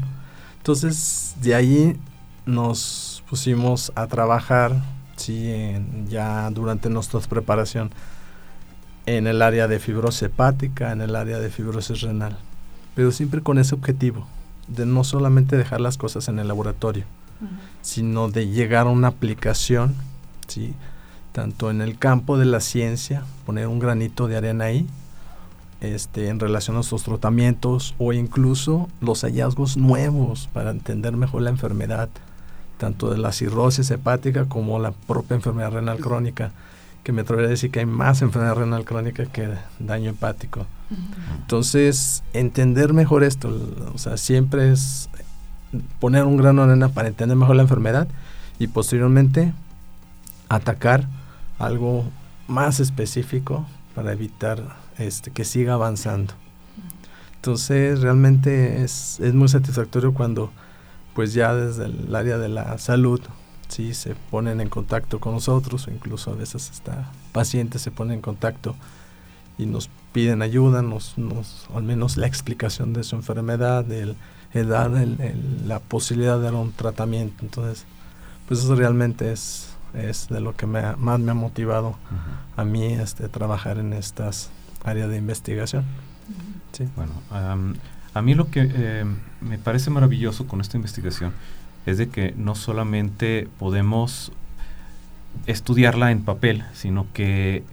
Entonces, 0.57 1.35
de 1.41 1.55
ahí 1.55 1.99
nos 2.45 3.23
pusimos 3.29 3.91
a 3.95 4.07
trabajar, 4.07 4.83
sí, 5.15 5.51
ya 6.07 6.49
durante 6.51 6.89
nuestra 6.89 7.19
preparación 7.21 7.91
en 9.05 9.27
el 9.27 9.41
área 9.41 9.67
de 9.67 9.79
fibrosis 9.79 10.23
hepática, 10.23 10.91
en 10.91 11.01
el 11.01 11.15
área 11.15 11.39
de 11.39 11.49
fibrosis 11.49 12.01
renal, 12.01 12.37
pero 12.95 13.11
siempre 13.11 13.41
con 13.41 13.57
ese 13.57 13.75
objetivo 13.75 14.27
de 14.67 14.85
no 14.85 15.03
solamente 15.03 15.57
dejar 15.57 15.81
las 15.81 15.97
cosas 15.97 16.27
en 16.27 16.39
el 16.39 16.47
laboratorio, 16.47 17.05
sino 17.81 18.29
de 18.29 18.47
llegar 18.47 18.87
a 18.87 18.91
una 18.91 19.09
aplicación, 19.09 19.95
¿sí? 20.47 20.73
tanto 21.33 21.69
en 21.69 21.81
el 21.81 21.97
campo 21.97 22.37
de 22.37 22.45
la 22.45 22.61
ciencia, 22.61 23.23
poner 23.45 23.67
un 23.67 23.79
granito 23.79 24.27
de 24.27 24.37
arena 24.37 24.65
ahí, 24.65 24.87
este, 25.81 26.29
en 26.29 26.39
relación 26.39 26.77
a 26.77 26.79
estos 26.79 27.03
tratamientos 27.03 27.93
o 27.97 28.13
incluso 28.13 28.87
los 29.01 29.23
hallazgos 29.23 29.75
nuevos 29.75 30.47
para 30.53 30.71
entender 30.71 31.17
mejor 31.17 31.41
la 31.41 31.49
enfermedad, 31.49 32.07
tanto 32.77 33.09
de 33.09 33.17
la 33.17 33.33
cirrosis 33.33 33.91
hepática 33.91 34.45
como 34.45 34.79
la 34.79 34.91
propia 34.91 35.35
enfermedad 35.35 35.71
renal 35.71 35.99
crónica 35.99 36.53
que 37.03 37.11
me 37.11 37.21
atrevería 37.21 37.47
a 37.47 37.51
decir 37.51 37.69
que 37.69 37.79
hay 37.79 37.85
más 37.85 38.21
enfermedad 38.21 38.55
renal 38.55 38.85
crónica 38.85 39.25
que 39.25 39.49
daño 39.79 40.11
hepático. 40.11 40.65
Entonces, 41.41 42.23
entender 42.33 42.93
mejor 42.93 43.23
esto, 43.23 43.49
o 43.93 43.97
sea, 43.97 44.17
siempre 44.17 44.71
es 44.71 45.09
poner 45.99 46.23
un 46.23 46.37
grano 46.37 46.65
de 46.65 46.71
arena 46.71 46.89
para 46.89 47.09
entender 47.09 47.35
mejor 47.35 47.55
la 47.55 47.63
enfermedad 47.63 48.07
y 48.59 48.67
posteriormente 48.67 49.53
atacar 50.49 51.07
algo 51.59 52.05
más 52.47 52.79
específico 52.79 53.65
para 53.95 54.13
evitar 54.13 54.77
este 54.97 55.31
que 55.31 55.43
siga 55.43 55.73
avanzando. 55.73 56.33
Entonces, 57.35 58.01
realmente 58.01 58.83
es, 58.83 59.19
es 59.19 59.33
muy 59.33 59.49
satisfactorio 59.49 60.13
cuando 60.13 60.51
pues 61.13 61.33
ya 61.33 61.53
desde 61.53 61.85
el 61.85 62.15
área 62.15 62.37
de 62.37 62.49
la 62.49 62.77
salud 62.77 63.19
¿sí? 63.73 63.93
se 63.93 64.15
ponen 64.15 64.61
en 64.61 64.69
contacto 64.69 65.19
con 65.19 65.33
nosotros, 65.33 65.87
o 65.87 65.91
incluso 65.91 66.31
a 66.31 66.35
veces 66.35 66.69
hasta 66.69 67.11
pacientes 67.31 67.81
se 67.81 67.91
ponen 67.91 68.15
en 68.15 68.21
contacto 68.21 68.75
y 69.57 69.65
nos 69.65 69.89
piden 70.11 70.41
ayuda, 70.41 70.81
nos, 70.81 71.17
nos 71.17 71.67
al 71.73 71.83
menos 71.83 72.17
la 72.17 72.27
explicación 72.27 72.93
de 72.93 73.03
su 73.03 73.15
enfermedad, 73.15 73.91
el, 73.91 74.15
dar 74.53 74.91
la 75.65 75.79
posibilidad 75.79 76.37
de 76.37 76.43
dar 76.43 76.53
un 76.53 76.71
tratamiento. 76.71 77.43
Entonces, 77.43 77.85
pues 78.47 78.59
eso 78.59 78.75
realmente 78.75 79.31
es, 79.31 79.69
es 79.95 80.27
de 80.29 80.39
lo 80.39 80.55
que 80.55 80.67
me 80.67 80.95
más 80.95 81.19
me 81.19 81.31
ha 81.31 81.35
motivado 81.35 81.95
a 82.55 82.63
mí 82.63 82.85
este, 82.85 83.27
trabajar 83.29 83.79
en 83.79 83.93
estas 83.93 84.51
áreas 84.83 85.09
de 85.09 85.17
investigación. 85.17 85.83
sí. 86.73 86.87
Bueno, 86.95 87.13
a 88.13 88.21
mí 88.21 88.35
lo 88.35 88.51
que 88.51 88.69
eh, 88.71 89.05
me 89.41 89.57
parece 89.57 89.89
maravilloso 89.89 90.45
con 90.45 90.61
esta 90.61 90.77
investigación 90.77 91.33
es 91.85 91.97
de 91.97 92.09
que 92.09 92.33
no 92.37 92.55
solamente 92.55 93.47
podemos 93.59 94.31
estudiarla 95.47 96.11
en 96.11 96.23
papel, 96.23 96.63
sino 96.73 97.07
que 97.13 97.63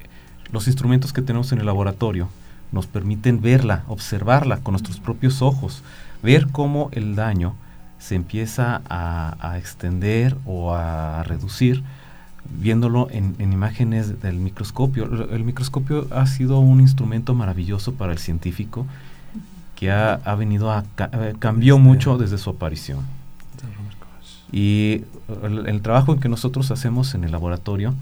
los 0.52 0.66
instrumentos 0.66 1.12
que 1.12 1.22
tenemos 1.22 1.52
en 1.52 1.60
el 1.60 1.66
laboratorio 1.66 2.28
nos 2.72 2.86
permiten 2.86 3.40
verla, 3.40 3.84
observarla 3.88 4.58
con 4.58 4.72
nuestros 4.72 5.00
propios 5.00 5.42
ojos, 5.42 5.82
ver 6.22 6.48
cómo 6.50 6.88
el 6.92 7.14
daño 7.14 7.54
se 7.98 8.14
empieza 8.14 8.82
a, 8.88 9.56
extender 9.58 10.36
o 10.46 10.74
a 10.74 11.22
reducir 11.24 11.82
viéndolo 12.48 13.08
en, 13.10 13.34
imágenes 13.40 14.20
del 14.22 14.36
microscopio. 14.36 15.04
El 15.30 15.44
microscopio 15.44 16.06
ha 16.10 16.26
sido 16.26 16.58
un 16.60 16.80
instrumento 16.80 17.34
maravilloso 17.34 17.94
para 17.94 18.12
el 18.12 18.18
científico 18.18 18.86
que 19.76 19.90
ha, 19.90 20.34
venido 20.36 20.70
a... 20.70 20.84
Eh, 21.12 21.34
cambió 21.38 21.76
este 21.76 21.84
mucho 21.84 22.18
desde 22.18 22.38
su 22.38 22.50
aparición. 22.50 23.19
Y 24.52 25.04
el, 25.44 25.80
trabajo 25.82 26.18
que 26.18 26.28
nosotros 26.28 26.70
hacemos 26.70 27.14
en 27.14 27.24
el 27.24 27.32
laboratorio 27.32 27.94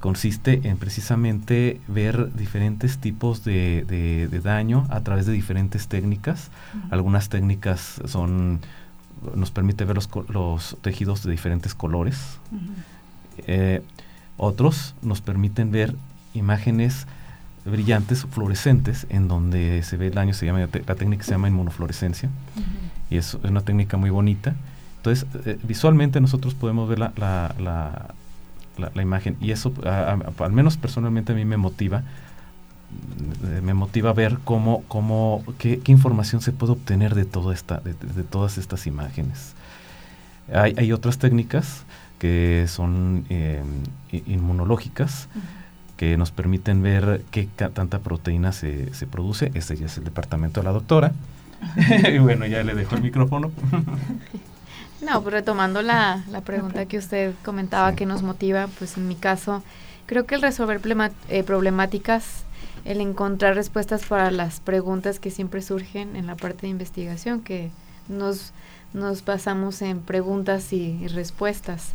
consiste 0.00 0.62
en 0.64 0.78
precisamente 0.78 1.80
ver 1.88 2.32
diferentes 2.34 2.98
tipos 2.98 3.44
de, 3.44 4.28
daño 4.42 4.86
a 4.90 5.00
través 5.00 5.26
de 5.26 5.32
diferentes 5.32 5.88
técnicas. 5.88 6.50
Algunas 6.90 7.28
técnicas 7.28 8.00
son 8.06 8.60
nos 9.34 9.50
permite 9.50 9.84
ver 9.84 9.98
los, 10.28 10.76
tejidos 10.82 11.22
de 11.22 11.30
diferentes 11.30 11.74
colores. 11.74 12.38
Eh, 13.46 13.82
otros 14.36 14.94
nos 15.02 15.20
permiten 15.20 15.70
ver 15.70 15.94
imágenes 16.34 17.06
brillantes, 17.64 18.26
fluorescentes, 18.26 19.06
en 19.08 19.28
donde 19.28 19.82
se 19.82 19.96
ve 19.96 20.08
el 20.08 20.14
daño, 20.14 20.34
se 20.34 20.46
llama, 20.46 20.60
la 20.60 20.94
técnica 20.94 21.24
se 21.24 21.30
llama 21.30 21.48
inmunofluorescencia, 21.48 22.28
y 23.10 23.16
es, 23.16 23.34
una 23.34 23.62
técnica 23.62 23.96
muy 23.96 24.10
bonita. 24.10 24.54
Entonces, 25.04 25.26
eh, 25.44 25.58
visualmente 25.62 26.18
nosotros 26.22 26.54
podemos 26.54 26.88
ver 26.88 26.98
la, 26.98 27.12
la, 27.18 28.14
la, 28.78 29.02
imagen, 29.02 29.36
y 29.38 29.50
eso, 29.50 29.74
al 29.84 30.52
menos 30.52 30.78
personalmente 30.78 31.32
a 31.32 31.34
mí 31.34 31.44
me 31.44 31.58
motiva, 31.58 32.04
eh, 33.44 33.60
me 33.62 33.74
motiva 33.74 34.10
a 34.10 34.12
ver 34.14 34.38
cómo, 34.44 34.82
cómo 34.88 35.44
qué, 35.58 35.78
información 35.88 36.40
se 36.40 36.52
puede 36.52 36.72
obtener 36.72 37.14
de, 37.14 37.26
toda 37.26 37.52
esta, 37.52 37.80
de, 37.80 38.22
todas 38.22 38.56
estas 38.56 38.86
imágenes. 38.86 39.52
Hay, 40.50 40.74
hay, 40.78 40.90
otras 40.92 41.18
técnicas 41.18 41.84
que 42.18 42.64
son 42.66 43.26
em, 43.28 43.82
inmunológicas, 44.26 45.28
que 45.98 46.16
nos 46.16 46.30
permiten 46.30 46.80
ver 46.80 47.22
qué 47.30 47.46
tanta 47.46 47.98
proteína 47.98 48.52
se, 48.52 48.94
se 48.94 49.06
produce. 49.06 49.50
Este 49.52 49.76
ya 49.76 49.84
es 49.84 49.98
el 49.98 50.04
departamento 50.04 50.60
de 50.60 50.64
la 50.64 50.72
doctora. 50.72 51.12
y 52.10 52.18
bueno, 52.20 52.46
ya 52.46 52.62
le 52.62 52.74
dejo 52.74 52.94
el 52.94 53.02
micrófono. 53.02 53.52
no, 55.00 55.22
pues 55.22 55.32
retomando 55.32 55.82
la, 55.82 56.24
la 56.30 56.40
pregunta 56.40 56.86
que 56.86 56.98
usted 56.98 57.34
comentaba 57.44 57.94
que 57.94 58.06
nos 58.06 58.22
motiva, 58.22 58.68
pues 58.78 58.96
en 58.96 59.08
mi 59.08 59.16
caso, 59.16 59.62
creo 60.06 60.24
que 60.26 60.36
el 60.36 60.42
resolver 60.42 60.80
eh, 61.28 61.42
problemáticas, 61.42 62.44
el 62.84 63.00
encontrar 63.00 63.54
respuestas 63.54 64.04
para 64.04 64.30
las 64.30 64.60
preguntas 64.60 65.18
que 65.18 65.30
siempre 65.30 65.62
surgen 65.62 66.16
en 66.16 66.26
la 66.26 66.36
parte 66.36 66.62
de 66.62 66.68
investigación, 66.68 67.40
que 67.40 67.70
nos, 68.08 68.52
nos 68.92 69.24
basamos 69.24 69.82
en 69.82 70.00
preguntas 70.00 70.72
y 70.72 71.06
respuestas. 71.08 71.92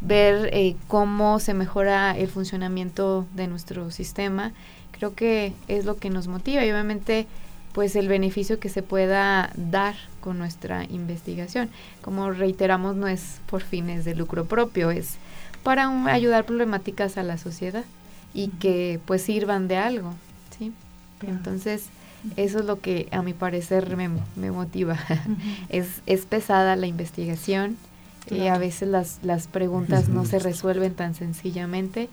Ver 0.00 0.50
eh, 0.52 0.76
cómo 0.88 1.38
se 1.38 1.54
mejora 1.54 2.16
el 2.16 2.28
funcionamiento 2.28 3.26
de 3.34 3.46
nuestro 3.46 3.90
sistema, 3.92 4.52
creo 4.90 5.14
que 5.14 5.52
es 5.68 5.84
lo 5.84 5.96
que 5.96 6.10
nos 6.10 6.26
motiva 6.26 6.64
y 6.64 6.70
obviamente 6.70 7.26
pues 7.72 7.96
el 7.96 8.08
beneficio 8.08 8.58
que 8.58 8.68
se 8.68 8.82
pueda 8.82 9.50
dar 9.56 9.94
con 10.20 10.38
nuestra 10.38 10.84
investigación. 10.84 11.70
Como 12.02 12.30
reiteramos, 12.30 12.96
no 12.96 13.08
es 13.08 13.40
por 13.46 13.62
fines 13.62 14.04
de 14.04 14.14
lucro 14.14 14.44
propio, 14.44 14.90
es 14.90 15.16
para 15.62 15.88
ayudar 16.12 16.44
problemáticas 16.44 17.16
a 17.16 17.22
la 17.22 17.38
sociedad 17.38 17.84
y 18.34 18.48
que 18.48 19.00
pues 19.06 19.22
sirvan 19.22 19.68
de 19.68 19.76
algo, 19.76 20.14
¿sí? 20.58 20.72
Entonces, 21.26 21.86
eso 22.36 22.58
es 22.58 22.64
lo 22.64 22.80
que 22.80 23.08
a 23.12 23.22
mi 23.22 23.32
parecer 23.32 23.96
me, 23.96 24.10
me 24.36 24.50
motiva. 24.50 24.98
es, 25.68 26.02
es 26.06 26.26
pesada 26.26 26.76
la 26.76 26.86
investigación, 26.86 27.76
y 28.30 28.46
a 28.46 28.58
veces 28.58 28.88
las, 28.88 29.18
las 29.22 29.46
preguntas 29.46 30.08
no 30.08 30.24
se 30.24 30.38
resuelven 30.38 30.94
tan 30.94 31.14
sencillamente, 31.14 32.08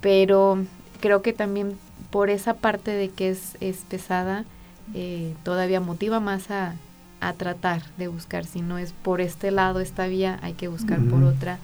pero 0.00 0.64
creo 1.00 1.22
que 1.22 1.32
también 1.32 1.78
por 2.10 2.30
esa 2.30 2.54
parte 2.54 2.90
de 2.90 3.08
que 3.08 3.30
es, 3.30 3.56
es 3.60 3.78
pesada, 3.88 4.44
eh, 4.94 5.34
todavía 5.44 5.80
motiva 5.80 6.20
más 6.20 6.50
a, 6.50 6.74
a, 7.20 7.32
tratar 7.34 7.82
de 7.98 8.08
buscar. 8.08 8.44
Si 8.44 8.60
no 8.60 8.78
es 8.78 8.92
por 8.92 9.20
este 9.20 9.50
lado, 9.50 9.80
esta 9.80 10.06
vía, 10.06 10.38
hay 10.42 10.54
que 10.54 10.68
buscar 10.68 11.00
por 11.00 11.22
otra. 11.22 11.58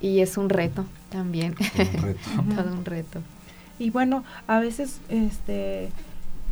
Y 0.00 0.20
es 0.20 0.36
un 0.36 0.48
reto 0.48 0.84
también. 1.10 1.54
Todo 2.56 2.72
un 2.72 2.84
reto. 2.84 3.20
Y 3.78 3.90
bueno, 3.90 4.24
a 4.46 4.60
veces 4.60 5.00
este 5.08 5.90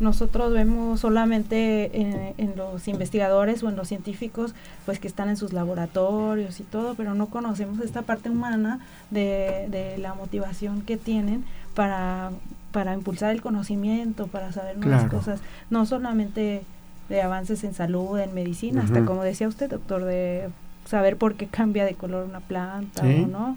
nosotros 0.01 0.53
vemos 0.53 1.01
solamente 1.01 2.01
en, 2.01 2.57
los 2.57 2.87
investigadores 2.89 3.63
o 3.63 3.69
en 3.69 3.77
los 3.77 3.89
científicos 3.89 4.55
pues 4.87 5.01
que 5.01 5.09
están 5.09 5.29
en 5.29 5.37
sus 5.37 5.53
laboratorios 5.53 6.61
y 6.61 6.63
todo, 6.63 6.95
pero 6.95 7.15
no 7.15 7.27
conocemos 7.27 7.81
esta 7.81 8.03
parte 8.03 8.31
humana 8.31 8.81
de, 9.11 9.97
la 9.99 10.15
motivación 10.15 10.83
que 10.83 10.97
tienen 10.97 11.45
para, 11.79 12.33
para 12.73 12.93
impulsar 12.93 13.31
el 13.31 13.41
conocimiento, 13.41 14.27
para 14.27 14.51
saber 14.51 14.77
nuevas 14.79 15.09
cosas, 15.09 15.41
no 15.71 15.87
solamente 15.87 16.65
de 17.09 17.23
avances 17.23 17.63
en 17.63 17.73
salud, 17.73 18.19
en 18.19 18.35
medicina, 18.35 18.83
hasta 18.83 19.05
como 19.05 19.23
decía 19.23 19.47
usted, 19.47 19.71
doctor, 19.71 20.03
de 20.03 20.51
saber 20.87 21.17
por 21.17 21.37
qué 21.37 21.47
cambia 21.47 21.85
de 21.85 21.95
color 21.95 22.27
una 22.29 22.41
planta 22.41 23.05
o 23.05 23.29
no. 23.29 23.57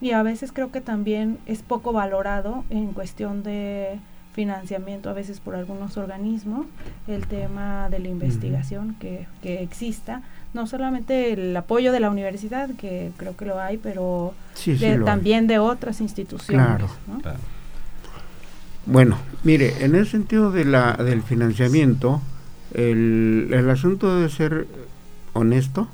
Y 0.00 0.12
a 0.12 0.22
veces 0.22 0.52
creo 0.52 0.70
que 0.70 0.80
también 0.80 1.38
es 1.46 1.62
poco 1.62 1.92
valorado 1.92 2.64
en 2.70 2.92
cuestión 2.92 3.42
de 3.42 3.98
financiamiento 4.32 5.10
a 5.10 5.12
veces 5.12 5.40
por 5.40 5.56
algunos 5.56 5.96
organismos, 5.96 6.66
el 7.08 7.26
tema 7.26 7.88
de 7.90 7.98
la 7.98 8.06
investigación 8.06 8.94
que, 9.00 9.26
que, 9.42 9.64
exista, 9.64 10.22
no 10.52 10.66
solamente 10.66 11.32
el 11.32 11.56
apoyo 11.56 11.92
de 11.92 12.00
la 12.00 12.10
universidad, 12.10 12.70
que 12.70 13.10
creo 13.16 13.36
que 13.36 13.44
lo 13.44 13.60
hay, 13.60 13.76
pero 13.76 14.34
también 15.04 15.46
de 15.46 15.58
otras 15.58 16.00
instituciones. 16.00 16.66
Claro. 16.66 16.88
Bueno, 18.86 19.18
mire, 19.44 19.84
en 19.84 19.94
el 19.94 20.06
sentido 20.06 20.50
de 20.50 20.64
la, 20.64 20.94
del 20.94 21.22
financiamiento, 21.22 22.20
el, 22.74 23.48
el 23.52 23.70
asunto 23.70 24.16
debe 24.16 24.28
ser 24.28 24.66
honesto 25.32 25.88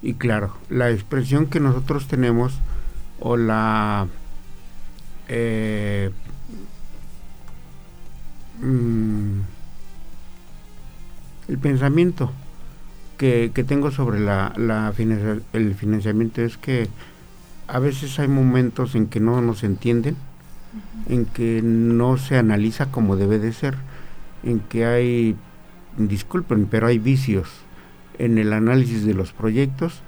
y 0.00 0.14
claro, 0.14 0.54
la 0.70 0.90
expresión 0.90 1.46
que 1.46 1.60
nosotros 1.60 2.06
tenemos 2.06 2.54
o 3.20 3.36
la 3.36 4.06
eh, 5.26 6.10
Mm, 8.60 9.40
el 11.48 11.58
pensamiento 11.58 12.32
que, 13.18 13.64
tengo 13.66 13.90
sobre 13.90 14.20
la, 14.20 14.54
el 15.52 15.74
financiamiento 15.74 16.40
es 16.40 16.56
que 16.56 16.88
a 17.66 17.78
veces 17.80 18.18
hay 18.18 18.28
momentos 18.28 18.94
en 18.94 19.08
que 19.08 19.20
no 19.20 19.42
nos 19.42 19.64
entienden, 19.64 20.16
en 21.08 21.26
que 21.26 21.60
no 21.62 22.16
se 22.16 22.38
analiza 22.38 22.86
como 22.86 23.16
debe 23.16 23.38
de 23.38 23.52
ser, 23.52 23.76
en 24.42 24.60
que 24.60 24.86
hay, 24.86 25.36
disculpen, 25.98 26.66
pero 26.66 26.86
hay 26.86 26.98
vicios 26.98 27.50
en 28.18 28.38
el 28.38 28.52
análisis 28.52 29.04
de 29.04 29.14
los 29.14 29.32
proyectos 29.32 30.00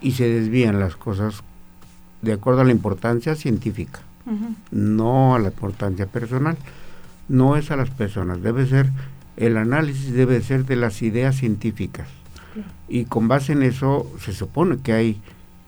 y 0.00 0.12
se 0.12 0.28
desvían 0.28 0.80
las 0.80 0.96
cosas 0.96 1.42
de 2.22 2.32
acuerdo 2.32 2.62
a 2.62 2.64
la 2.64 2.72
importancia 2.72 3.34
científica, 3.34 4.00
no 4.70 5.34
a 5.34 5.38
la 5.38 5.48
importancia 5.48 6.06
personal. 6.06 6.56
No 7.28 7.56
es 7.56 7.70
a 7.70 7.76
las 7.76 7.90
personas, 7.90 8.42
debe 8.42 8.66
ser, 8.66 8.90
el 9.40 9.56
análisis 9.56 10.12
debe 10.12 10.42
ser 10.42 10.66
de 10.66 10.76
las 10.76 11.00
ideas 11.00 11.34
científicas. 11.34 12.06
Y 12.88 13.06
con 13.06 13.26
base 13.26 13.52
en 13.52 13.62
eso 13.62 14.06
se 14.20 14.32
supone 14.32 14.78
que 14.82 14.92
hay 14.92 15.20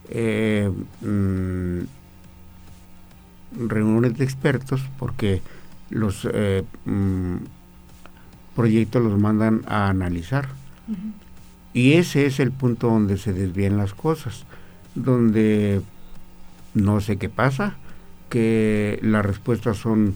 eh, 0.09 0.71
mm, 1.01 1.79
reuniones 3.67 4.15
de 4.17 4.23
expertos 4.25 4.81
porque 4.99 5.41
los 5.89 6.27
eh, 6.31 6.63
mm, 6.85 7.37
proyectos 8.55 9.01
los 9.01 9.19
mandan 9.19 9.63
a 9.65 9.89
analizar. 9.89 10.49
Y 11.73 11.93
ese 11.93 12.27
es 12.27 12.39
el 12.39 12.51
punto 12.51 12.87
donde 12.87 13.17
se 13.17 13.33
desvían 13.33 13.77
las 13.77 13.95
cosas, 13.95 14.45
donde 14.93 15.81
no 16.75 17.01
sé 17.01 17.17
qué 17.17 17.29
pasa, 17.29 17.75
que 18.29 18.99
las 19.01 19.25
respuestas 19.25 19.77
son 19.77 20.15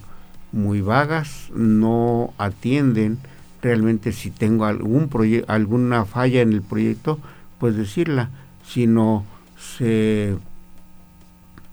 muy 0.51 0.81
vagas, 0.81 1.49
no 1.55 2.35
atienden 2.37 3.17
realmente 3.61 4.11
si 4.11 4.31
tengo 4.31 4.65
algún 4.65 5.09
alguna 5.47 6.05
falla 6.05 6.41
en 6.41 6.53
el 6.53 6.61
proyecto, 6.61 7.19
pues 7.59 7.75
decirla, 7.75 8.29
sino 8.65 9.25
se 9.57 10.35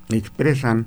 expresan 0.09 0.87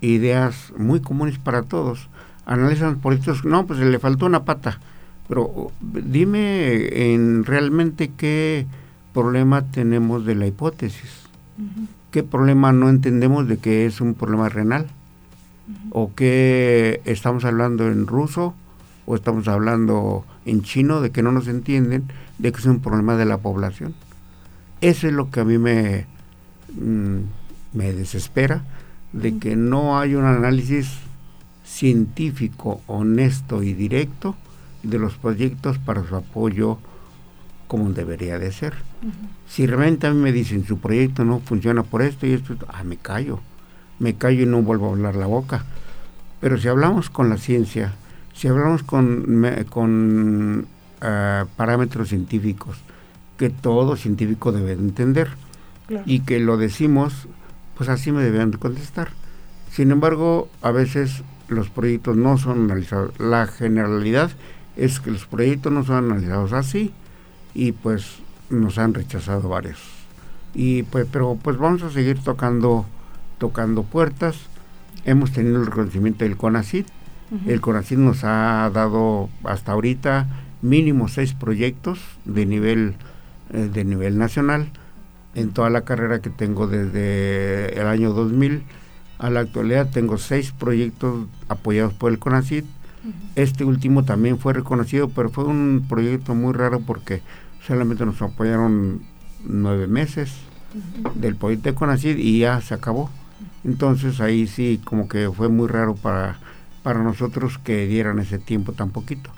ideas 0.00 0.72
muy 0.76 1.00
comunes 1.00 1.38
para 1.38 1.62
todos. 1.62 2.08
Analizan 2.44 2.98
proyectos, 2.98 3.44
no, 3.44 3.66
pues 3.66 3.78
le 3.78 3.98
faltó 3.98 4.26
una 4.26 4.44
pata, 4.44 4.80
pero 5.28 5.70
dime 5.80 7.12
en 7.12 7.44
realmente 7.44 8.10
qué 8.16 8.66
problema 9.12 9.62
tenemos 9.62 10.24
de 10.24 10.34
la 10.34 10.46
hipótesis, 10.46 11.22
qué 12.10 12.22
problema 12.22 12.72
no 12.72 12.88
entendemos 12.88 13.46
de 13.46 13.58
que 13.58 13.86
es 13.86 14.00
un 14.00 14.14
problema 14.14 14.48
renal 14.48 14.86
o 15.90 16.12
que 16.14 17.00
estamos 17.04 17.44
hablando 17.44 17.86
en 17.86 18.06
ruso 18.06 18.54
o 19.06 19.16
estamos 19.16 19.48
hablando 19.48 20.24
en 20.44 20.62
chino 20.62 21.00
de 21.00 21.10
que 21.10 21.22
no 21.22 21.32
nos 21.32 21.48
entienden, 21.48 22.04
de 22.38 22.52
que 22.52 22.58
es 22.58 22.66
un 22.66 22.80
problema 22.80 23.16
de 23.16 23.24
la 23.24 23.38
población. 23.38 23.94
Eso 24.80 25.06
es 25.06 25.12
lo 25.12 25.30
que 25.30 25.40
a 25.40 25.44
mí 25.44 25.58
me, 25.58 26.06
mm, 26.74 27.18
me 27.74 27.92
desespera, 27.92 28.64
de 29.12 29.38
que 29.38 29.56
no 29.56 29.98
hay 29.98 30.14
un 30.14 30.24
análisis 30.24 30.90
científico, 31.64 32.80
honesto 32.86 33.62
y 33.62 33.72
directo 33.72 34.36
de 34.82 34.98
los 34.98 35.14
proyectos 35.14 35.78
para 35.78 36.06
su 36.06 36.16
apoyo 36.16 36.78
como 37.68 37.90
debería 37.90 38.38
de 38.38 38.52
ser. 38.52 38.74
Si 39.48 39.66
realmente 39.66 40.06
a 40.06 40.12
mí 40.12 40.20
me 40.20 40.32
dicen 40.32 40.66
su 40.66 40.78
proyecto 40.78 41.24
no 41.24 41.40
funciona 41.40 41.82
por 41.82 42.02
esto 42.02 42.26
y 42.26 42.32
esto, 42.32 42.54
ah, 42.68 42.84
me 42.84 42.96
callo 42.96 43.40
me 44.02 44.14
callo 44.14 44.42
y 44.42 44.46
no 44.46 44.62
vuelvo 44.62 44.88
a 44.88 44.90
hablar 44.90 45.14
la 45.14 45.26
boca. 45.26 45.64
Pero 46.40 46.58
si 46.58 46.68
hablamos 46.68 47.08
con 47.08 47.28
la 47.28 47.38
ciencia, 47.38 47.94
si 48.34 48.48
hablamos 48.48 48.82
con, 48.82 49.44
con 49.70 50.66
ah, 51.00 51.46
parámetros 51.56 52.08
científicos, 52.08 52.78
que 53.38 53.50
todo 53.50 53.96
científico 53.96 54.52
debe 54.52 54.72
entender, 54.72 55.30
y 56.06 56.20
que 56.20 56.40
lo 56.40 56.56
decimos, 56.56 57.28
pues 57.76 57.88
así 57.88 58.12
me 58.12 58.22
deben 58.22 58.50
de 58.50 58.58
contestar. 58.58 59.10
Sin 59.70 59.90
embargo, 59.90 60.48
a 60.62 60.70
veces 60.70 61.22
los 61.48 61.70
proyectos 61.70 62.16
no 62.16 62.38
son 62.38 62.64
analizados. 62.64 63.18
La 63.18 63.46
generalidad 63.46 64.30
es 64.76 65.00
que 65.00 65.10
los 65.10 65.26
proyectos 65.26 65.72
no 65.72 65.84
son 65.84 66.10
analizados 66.10 66.52
así 66.52 66.92
y 67.54 67.72
pues 67.72 68.18
nos 68.50 68.78
han 68.78 68.94
rechazado 68.94 69.48
varios. 69.48 69.78
Y 70.54 70.82
pues, 70.84 71.06
pero 71.10 71.38
pues 71.42 71.56
vamos 71.56 71.82
a 71.82 71.90
seguir 71.90 72.18
tocando, 72.22 72.86
tocando 73.38 73.82
puertas. 73.82 74.36
Hemos 75.04 75.32
tenido 75.32 75.60
el 75.60 75.66
reconocimiento 75.66 76.24
del 76.24 76.36
El 77.46 77.60
CONACID 77.60 77.98
nos 77.98 78.24
ha 78.24 78.70
dado 78.74 79.30
hasta 79.44 79.72
ahorita 79.72 80.26
mínimo 80.60 81.08
seis 81.08 81.32
proyectos 81.32 81.98
de 82.24 82.44
nivel, 82.44 82.94
eh, 83.52 83.70
de 83.72 83.84
nivel 83.84 84.18
nacional 84.18 84.68
en 85.34 85.50
toda 85.50 85.70
la 85.70 85.82
carrera 85.82 86.20
que 86.20 86.30
tengo 86.30 86.66
desde 86.66 87.80
el 87.80 87.86
año 87.86 88.12
2000 88.12 88.62
a 89.22 89.30
la 89.30 89.40
actualidad 89.40 89.88
tengo 89.88 90.18
seis 90.18 90.50
proyectos 90.50 91.28
apoyados 91.48 91.92
por 91.94 92.10
el 92.10 92.18
CONACID. 92.18 92.64
Este 93.36 93.64
último 93.64 94.04
también 94.04 94.36
fue 94.36 94.52
reconocido, 94.52 95.10
pero 95.10 95.30
fue 95.30 95.44
un 95.44 95.86
proyecto 95.88 96.34
muy 96.34 96.52
raro 96.52 96.80
porque 96.80 97.22
solamente 97.64 98.04
nos 98.04 98.20
apoyaron 98.20 99.02
nueve 99.44 99.86
meses 99.86 100.34
del 101.14 101.36
proyecto 101.36 101.68
de 101.70 101.74
CONACID 101.76 102.18
y 102.18 102.40
ya 102.40 102.60
se 102.60 102.74
acabó. 102.74 103.10
Entonces 103.62 104.20
ahí 104.20 104.48
sí 104.48 104.80
como 104.82 105.06
que 105.06 105.30
fue 105.30 105.48
muy 105.48 105.68
raro 105.68 105.94
para, 105.94 106.40
para 106.82 107.02
nosotros 107.02 107.58
que 107.58 107.86
dieran 107.86 108.18
ese 108.18 108.38
tiempo 108.38 108.72
tan 108.72 108.90
poquito. 108.90 109.30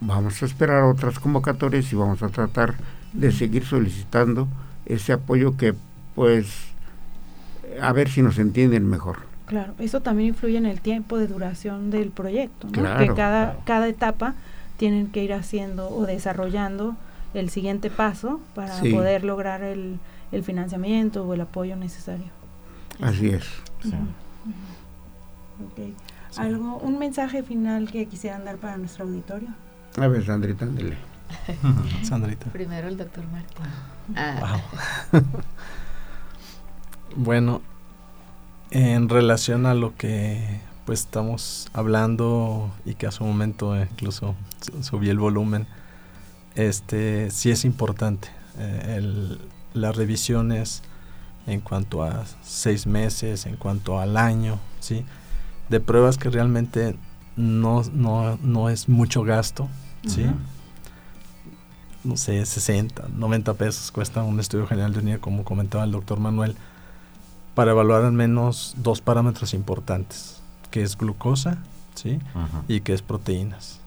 Vamos 0.00 0.42
a 0.42 0.46
esperar 0.46 0.82
otras 0.84 1.18
convocatorias 1.18 1.92
y 1.92 1.96
vamos 1.96 2.22
a 2.22 2.28
tratar 2.28 2.74
de 3.12 3.32
seguir 3.32 3.64
solicitando 3.64 4.46
ese 4.84 5.12
apoyo 5.12 5.56
que 5.56 5.74
pues 6.14 6.68
a 7.80 7.92
ver 7.92 8.08
si 8.08 8.22
nos 8.22 8.38
entienden 8.38 8.88
mejor. 8.88 9.18
Claro, 9.46 9.74
eso 9.78 10.00
también 10.00 10.30
influye 10.30 10.58
en 10.58 10.66
el 10.66 10.80
tiempo 10.80 11.18
de 11.18 11.28
duración 11.28 11.90
del 11.90 12.10
proyecto, 12.10 12.68
que 12.72 12.82
cada, 13.14 13.58
cada 13.64 13.88
etapa 13.88 14.34
tienen 14.76 15.08
que 15.08 15.22
ir 15.22 15.32
haciendo 15.32 15.88
o 15.88 16.04
desarrollando 16.04 16.96
el 17.32 17.50
siguiente 17.50 17.90
paso 17.90 18.40
para 18.54 18.80
poder 18.80 19.24
lograr 19.24 19.62
el, 19.62 19.98
el, 20.32 20.42
financiamiento 20.42 21.24
o 21.24 21.34
el 21.34 21.42
apoyo 21.42 21.76
necesario. 21.76 22.26
Así 23.00 23.28
es. 23.28 23.46
¿Algo, 26.36 26.78
un 26.78 26.98
mensaje 26.98 27.42
final 27.42 27.90
que 27.90 28.06
quisieran 28.06 28.44
dar 28.44 28.56
para 28.56 28.76
nuestro 28.76 29.04
auditorio? 29.04 29.48
A 29.98 30.06
ver, 30.08 30.24
Sandrita, 30.24 30.64
ándele. 30.64 30.96
Sandrita. 32.02 32.46
Primero 32.46 32.88
el 32.88 32.96
doctor 32.96 33.24
Martín. 33.28 33.64
Ah. 34.14 34.60
bueno, 37.16 37.62
en 38.70 39.08
relación 39.08 39.66
a 39.66 39.74
lo 39.74 39.96
que 39.96 40.60
pues 40.84 41.00
estamos 41.00 41.68
hablando 41.72 42.70
y 42.84 42.94
que 42.94 43.06
a 43.06 43.10
su 43.10 43.24
momento 43.24 43.76
incluso 43.76 44.36
subí 44.82 45.08
el 45.08 45.18
volumen, 45.18 45.66
este 46.54 47.30
sí 47.30 47.50
es 47.50 47.64
importante. 47.64 48.28
Eh, 48.58 49.38
las 49.74 49.96
revisiones 49.96 50.82
en 51.46 51.60
cuanto 51.60 52.02
a 52.02 52.24
seis 52.42 52.86
meses, 52.86 53.46
en 53.46 53.56
cuanto 53.56 54.00
al 54.00 54.16
año, 54.16 54.58
¿sí? 54.80 55.04
De 55.68 55.80
pruebas 55.80 56.18
que 56.18 56.30
realmente 56.30 56.96
no, 57.36 57.82
no, 57.92 58.38
no 58.42 58.70
es 58.70 58.88
mucho 58.88 59.22
gasto, 59.22 59.68
¿sí? 60.06 60.26
no 62.04 62.16
sé, 62.16 62.46
60, 62.46 63.08
90 63.14 63.54
pesos 63.54 63.90
cuesta 63.90 64.22
un 64.22 64.38
estudio 64.40 64.66
general 64.66 64.92
de 64.92 65.00
unidad, 65.00 65.20
como 65.20 65.44
comentaba 65.44 65.84
el 65.84 65.92
doctor 65.92 66.20
Manuel, 66.20 66.56
para 67.54 67.72
evaluar 67.72 68.04
al 68.04 68.12
menos 68.12 68.74
dos 68.78 69.00
parámetros 69.00 69.54
importantes, 69.54 70.40
que 70.70 70.82
es 70.82 70.96
glucosa 70.96 71.58
¿sí? 71.94 72.20
y 72.68 72.80
que 72.80 72.92
es 72.92 73.02
proteínas, 73.02 73.80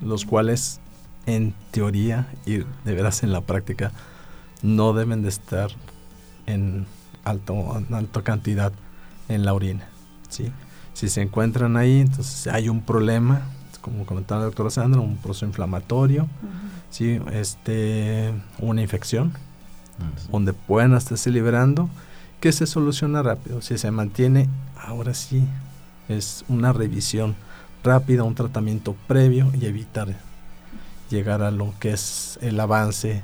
los 0.00 0.24
cuales 0.24 0.80
en 1.26 1.54
teoría 1.70 2.32
y 2.46 2.58
de 2.58 2.94
veras 2.94 3.22
en 3.22 3.32
la 3.32 3.42
práctica 3.42 3.92
no 4.62 4.92
deben 4.92 5.22
de 5.22 5.28
estar 5.28 5.70
en 6.46 6.86
alto, 7.24 7.76
en 7.76 7.94
alta 7.94 8.22
cantidad 8.22 8.72
en 9.28 9.44
la 9.44 9.54
orina. 9.54 9.88
¿sí? 10.28 10.52
Si 10.94 11.08
se 11.08 11.22
encuentran 11.22 11.76
ahí, 11.76 12.00
entonces 12.00 12.46
hay 12.46 12.68
un 12.68 12.82
problema, 12.82 13.42
como 13.80 14.06
comentaba 14.06 14.42
el 14.42 14.48
doctor 14.48 14.70
Sandra, 14.70 15.00
un 15.00 15.16
proceso 15.16 15.46
inflamatorio, 15.46 16.28
¿sí? 16.90 17.20
este, 17.32 18.32
una 18.58 18.82
infección, 18.82 19.32
donde 20.30 20.52
pueden 20.52 20.94
estarse 20.94 21.30
liberando, 21.30 21.88
que 22.40 22.52
se 22.52 22.66
soluciona 22.66 23.22
rápido. 23.22 23.62
Si 23.62 23.78
se 23.78 23.90
mantiene, 23.90 24.48
ahora 24.76 25.14
sí, 25.14 25.44
es 26.08 26.44
una 26.48 26.72
revisión 26.72 27.34
rápida, 27.82 28.24
un 28.24 28.34
tratamiento 28.34 28.94
previo 29.06 29.50
y 29.54 29.66
evitar 29.66 30.16
llegar 31.10 31.42
a 31.42 31.50
lo 31.50 31.74
que 31.78 31.92
es 31.92 32.38
el 32.42 32.58
avance 32.58 33.22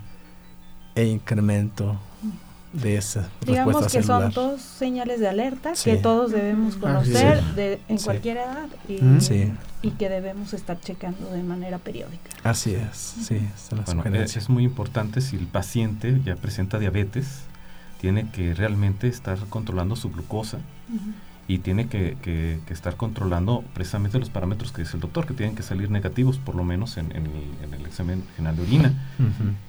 e 0.94 1.04
incremento 1.04 1.98
de 2.72 2.96
esa 2.96 3.28
Digamos 3.46 3.90
que 3.90 4.02
son 4.02 4.30
dos 4.30 4.60
señales 4.60 5.20
de 5.20 5.28
alerta 5.28 5.72
que 5.82 5.96
todos 5.96 6.30
debemos 6.32 6.76
conocer 6.76 7.42
de, 7.54 7.80
en 7.88 7.98
cualquier 7.98 8.38
edad 8.38 8.68
y, 8.88 9.90
que 9.92 10.08
debemos 10.08 10.52
estar 10.52 10.78
checando 10.80 11.30
de 11.30 11.42
manera 11.42 11.78
periódica. 11.78 12.30
Así 12.42 12.74
es, 12.74 12.96
sí. 12.96 13.40
es, 14.14 14.36
es 14.36 14.48
muy 14.48 14.64
importante 14.64 15.20
si 15.20 15.36
el 15.36 15.46
paciente 15.46 16.20
ya 16.24 16.36
presenta 16.36 16.78
diabetes, 16.78 17.42
tiene 18.00 18.30
que 18.30 18.54
realmente 18.54 19.08
estar 19.08 19.38
controlando 19.48 19.96
su 19.96 20.10
glucosa 20.10 20.58
y 21.48 21.58
tiene 21.58 21.88
que, 21.88 22.60
estar 22.68 22.96
controlando 22.96 23.64
precisamente 23.72 24.18
los 24.18 24.28
parámetros 24.28 24.70
que 24.70 24.82
dice 24.82 24.98
el 24.98 25.00
doctor, 25.00 25.26
que 25.26 25.32
tienen 25.32 25.56
que 25.56 25.62
salir 25.62 25.90
negativos 25.90 26.36
por 26.36 26.54
lo 26.54 26.62
menos 26.62 26.98
en, 26.98 27.10
el, 27.10 27.86
examen 27.86 28.22
general 28.36 28.56
de 28.56 28.62
orina. 28.62 28.92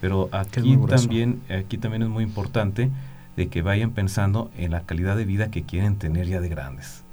Pero 0.02 0.28
aquí 0.34 0.78
también, 0.88 1.42
aquí 1.50 1.78
también 1.78 2.04
es 2.04 2.10
muy 2.10 2.26
importante 2.26 2.92
de 3.38 3.48
que 3.48 3.62
vayan 3.62 3.92
pensando 3.92 4.52
en 4.58 4.72
la 4.72 4.82
calidad 4.82 5.16
de 5.16 5.24
vida 5.24 5.50
que 5.50 5.64
quieren 5.64 5.96
tener 5.96 6.28
ya 6.28 6.42
de 6.42 6.50
grandes. 6.50 7.06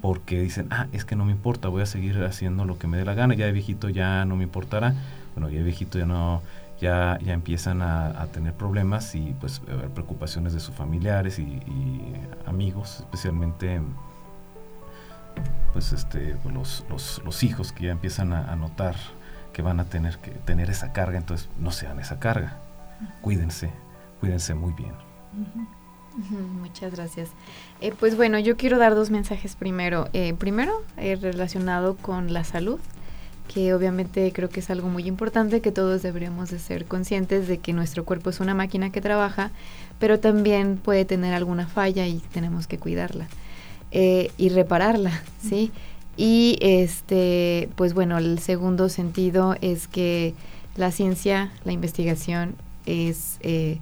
Porque 0.00 0.40
dicen, 0.40 0.68
ah, 0.70 0.86
es 0.92 1.04
que 1.04 1.16
no 1.16 1.26
me 1.26 1.32
importa, 1.32 1.68
voy 1.68 1.82
a 1.82 1.86
seguir 1.86 2.22
haciendo 2.24 2.64
lo 2.64 2.78
que 2.78 2.86
me 2.86 2.96
dé 2.96 3.04
la 3.04 3.14
gana, 3.14 3.34
ya 3.34 3.44
de 3.44 3.52
viejito 3.52 3.90
ya 3.90 4.24
no 4.24 4.36
me 4.36 4.44
importará. 4.44 4.94
Bueno, 5.34 5.50
ya 5.50 5.58
de 5.58 5.64
viejito 5.64 5.98
ya 5.98 6.06
no, 6.06 6.42
ya, 6.80 7.18
ya 7.22 7.34
empiezan 7.34 7.82
a, 7.82 8.26
tener 8.32 8.54
problemas 8.54 9.14
y 9.14 9.34
pues 9.38 9.60
preocupaciones 9.94 10.54
de 10.54 10.60
sus 10.60 10.74
familiares 10.74 11.38
y, 11.38 11.42
y 11.42 12.14
amigos, 12.46 13.00
especialmente 13.00 13.80
pues 15.72 15.92
este 15.92 16.36
los, 16.44 16.84
los, 16.88 17.20
los, 17.24 17.42
hijos 17.42 17.72
que 17.72 17.84
ya 17.84 17.90
empiezan 17.90 18.32
a, 18.32 18.54
notar 18.56 18.94
que 19.52 19.62
van 19.62 19.80
a 19.80 19.84
tener 19.84 20.18
que 20.18 20.30
tener 20.30 20.70
esa 20.70 20.92
carga, 20.92 21.18
entonces 21.18 21.48
no 21.58 21.70
sean 21.70 21.98
esa 21.98 22.18
carga. 22.18 22.58
Cuídense, 23.20 23.70
cuídense 24.20 24.54
muy 24.54 24.72
bien. 24.72 24.94
Muchas 26.60 26.94
gracias. 26.94 27.30
Eh, 27.80 27.92
pues 27.98 28.16
bueno, 28.16 28.38
yo 28.38 28.56
quiero 28.56 28.78
dar 28.78 28.94
dos 28.94 29.10
mensajes 29.10 29.56
primero. 29.56 30.08
Eh, 30.12 30.34
primero, 30.34 30.82
eh, 30.96 31.16
relacionado 31.16 31.96
con 31.96 32.32
la 32.32 32.44
salud, 32.44 32.78
que 33.52 33.74
obviamente 33.74 34.32
creo 34.32 34.48
que 34.48 34.60
es 34.60 34.70
algo 34.70 34.88
muy 34.88 35.06
importante, 35.06 35.60
que 35.60 35.72
todos 35.72 36.02
deberíamos 36.02 36.50
de 36.50 36.58
ser 36.58 36.86
conscientes 36.86 37.48
de 37.48 37.58
que 37.58 37.72
nuestro 37.72 38.04
cuerpo 38.04 38.30
es 38.30 38.40
una 38.40 38.54
máquina 38.54 38.90
que 38.90 39.00
trabaja, 39.00 39.50
pero 39.98 40.20
también 40.20 40.76
puede 40.76 41.04
tener 41.04 41.34
alguna 41.34 41.66
falla 41.66 42.06
y 42.06 42.20
tenemos 42.32 42.66
que 42.66 42.78
cuidarla. 42.78 43.26
Eh, 43.96 44.32
y 44.38 44.48
repararla, 44.48 45.22
¿sí? 45.48 45.70
Y 46.16 46.58
este, 46.60 47.68
pues 47.76 47.94
bueno, 47.94 48.18
el 48.18 48.40
segundo 48.40 48.88
sentido 48.88 49.54
es 49.60 49.86
que 49.86 50.34
la 50.74 50.90
ciencia, 50.90 51.52
la 51.64 51.70
investigación 51.70 52.56
es, 52.86 53.38
eh, 53.40 53.78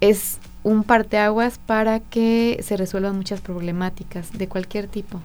es 0.00 0.38
un 0.62 0.84
parteaguas 0.84 1.58
para 1.58 2.00
que 2.00 2.60
se 2.62 2.78
resuelvan 2.78 3.14
muchas 3.14 3.42
problemáticas 3.42 4.32
de 4.32 4.48
cualquier 4.48 4.88
tipo 4.88 5.20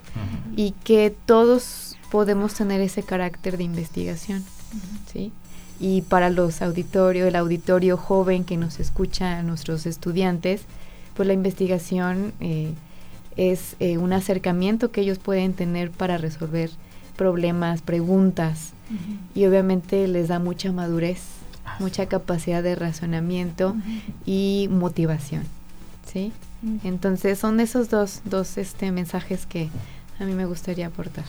y 0.57 0.71
que 0.83 1.15
todos 1.25 1.97
podemos 2.11 2.53
tener 2.53 2.81
ese 2.81 3.03
carácter 3.03 3.55
de 3.55 3.63
investigación, 3.63 4.43
¿sí? 5.11 5.31
Y 5.79 6.01
para 6.01 6.29
los 6.29 6.61
auditorios, 6.61 7.29
el 7.29 7.37
auditorio 7.37 7.95
joven 7.95 8.43
que 8.43 8.57
nos 8.57 8.81
escucha, 8.81 9.41
nuestros 9.41 9.85
estudiantes, 9.85 10.63
pues 11.15 11.27
la 11.27 11.33
investigación 11.33 12.33
eh, 12.41 12.73
es 13.37 13.75
eh, 13.79 13.97
un 13.97 14.13
acercamiento 14.13 14.91
que 14.91 15.01
ellos 15.01 15.19
pueden 15.19 15.53
tener 15.53 15.91
para 15.91 16.17
resolver 16.17 16.69
problemas, 17.15 17.81
preguntas 17.81 18.73
y 19.35 19.45
obviamente 19.45 20.07
les 20.07 20.27
da 20.27 20.39
mucha 20.39 20.71
madurez, 20.71 21.21
mucha 21.79 22.07
capacidad 22.07 22.61
de 22.61 22.75
razonamiento 22.75 23.75
y 24.25 24.67
motivación, 24.69 25.43
¿sí? 26.11 26.33
Entonces 26.83 27.39
son 27.39 27.59
esos 27.59 27.89
dos, 27.89 28.21
dos 28.25 28.57
este, 28.57 28.91
mensajes 28.91 29.45
que 29.45 29.69
a 30.19 30.25
mí 30.25 30.33
me 30.33 30.45
gustaría 30.45 30.87
aportar. 30.87 31.25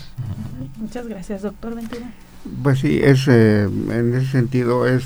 Muchas 0.77 1.07
gracias, 1.07 1.43
doctor 1.43 1.75
Ventura. 1.75 2.11
Pues 2.63 2.81
sí, 2.81 3.01
es, 3.03 3.29
eh, 3.29 3.63
en 3.63 4.15
ese 4.15 4.27
sentido 4.27 4.87
es 4.87 5.05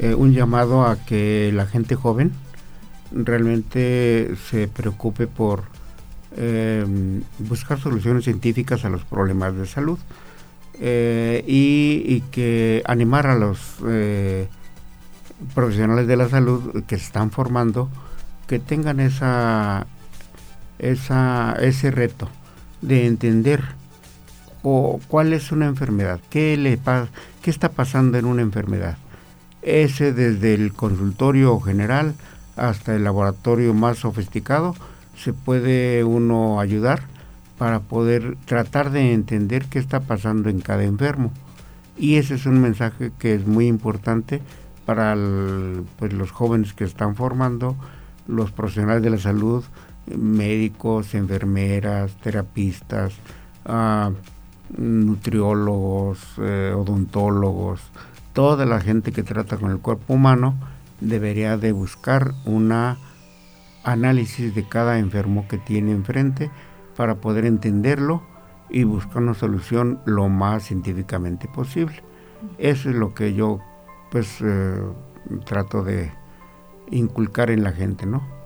eh, 0.00 0.14
un 0.14 0.32
llamado 0.32 0.84
a 0.84 0.96
que 0.96 1.50
la 1.54 1.66
gente 1.66 1.96
joven 1.96 2.32
realmente 3.12 4.34
se 4.50 4.68
preocupe 4.68 5.26
por, 5.26 5.64
em, 6.36 7.22
buscar 7.38 7.80
soluciones 7.80 8.24
científicas 8.24 8.84
a 8.84 8.90
los 8.90 9.04
problemas 9.04 9.54
de 9.56 9.66
salud 9.66 9.98
eh, 10.78 11.44
y, 11.46 12.20
que 12.32 12.82
animar 12.86 13.26
a 13.26 13.34
los 13.34 13.58
eh, 13.86 14.48
profesionales 15.54 16.06
de 16.06 16.16
la 16.16 16.28
salud 16.28 16.84
que 16.86 16.96
se 16.96 17.04
están 17.04 17.30
formando 17.30 17.90
que 18.46 18.58
tengan 18.58 18.98
esa, 19.00 19.86
esa 20.78 21.54
ese 21.60 21.90
reto 21.90 22.28
de 22.82 23.06
entender 23.06 23.62
o 24.62 25.00
cuál 25.08 25.32
es 25.32 25.52
una 25.52 25.66
enfermedad, 25.66 26.20
qué 26.30 26.56
le 26.56 26.78
qué 27.42 27.50
está 27.50 27.70
pasando 27.70 28.18
en 28.18 28.26
una 28.26 28.42
enfermedad. 28.42 28.96
Ese 29.62 30.12
desde 30.12 30.54
el 30.54 30.72
consultorio 30.72 31.58
general 31.60 32.14
hasta 32.60 32.94
el 32.94 33.04
laboratorio 33.04 33.72
más 33.74 33.98
sofisticado 33.98 34.74
se 35.16 35.32
puede 35.32 36.04
uno 36.04 36.60
ayudar 36.60 37.02
para 37.58 37.80
poder 37.80 38.36
tratar 38.44 38.90
de 38.90 39.12
entender 39.12 39.66
qué 39.66 39.78
está 39.78 40.00
pasando 40.00 40.48
en 40.48 40.60
cada 40.60 40.84
enfermo. 40.84 41.32
Y 41.96 42.16
ese 42.16 42.34
es 42.34 42.46
un 42.46 42.60
mensaje 42.60 43.12
que 43.18 43.34
es 43.34 43.46
muy 43.46 43.66
importante 43.66 44.40
para 44.86 45.14
pues, 45.98 46.12
los 46.12 46.30
jóvenes 46.30 46.72
que 46.72 46.84
están 46.84 47.16
formando, 47.16 47.76
los 48.26 48.50
profesionales 48.50 49.02
de 49.02 49.10
la 49.10 49.18
salud, 49.18 49.64
médicos, 50.06 51.14
enfermeras, 51.14 52.12
terapistas, 52.22 53.14
ah, 53.66 54.10
nutriólogos, 54.76 56.18
eh, 56.38 56.72
odontólogos, 56.74 57.80
toda 58.32 58.64
la 58.64 58.80
gente 58.80 59.12
que 59.12 59.22
trata 59.22 59.56
con 59.58 59.70
el 59.70 59.78
cuerpo 59.78 60.14
humano 60.14 60.54
debería 61.00 61.56
de 61.56 61.72
buscar 61.72 62.34
una 62.44 62.98
análisis 63.84 64.54
de 64.54 64.68
cada 64.68 64.98
enfermo 64.98 65.46
que 65.48 65.58
tiene 65.58 65.92
enfrente 65.92 66.50
para 66.96 67.16
poder 67.16 67.46
entenderlo 67.46 68.22
y 68.68 68.84
buscar 68.84 69.22
una 69.22 69.34
solución 69.34 70.00
lo 70.04 70.28
más 70.28 70.64
científicamente 70.64 71.48
posible. 71.48 72.02
Eso 72.58 72.90
es 72.90 72.96
lo 72.96 73.14
que 73.14 73.34
yo 73.34 73.58
pues 74.10 74.38
eh, 74.42 74.82
trato 75.44 75.82
de 75.82 76.12
inculcar 76.90 77.50
en 77.50 77.62
la 77.62 77.72
gente, 77.72 78.06
¿no? 78.06 78.39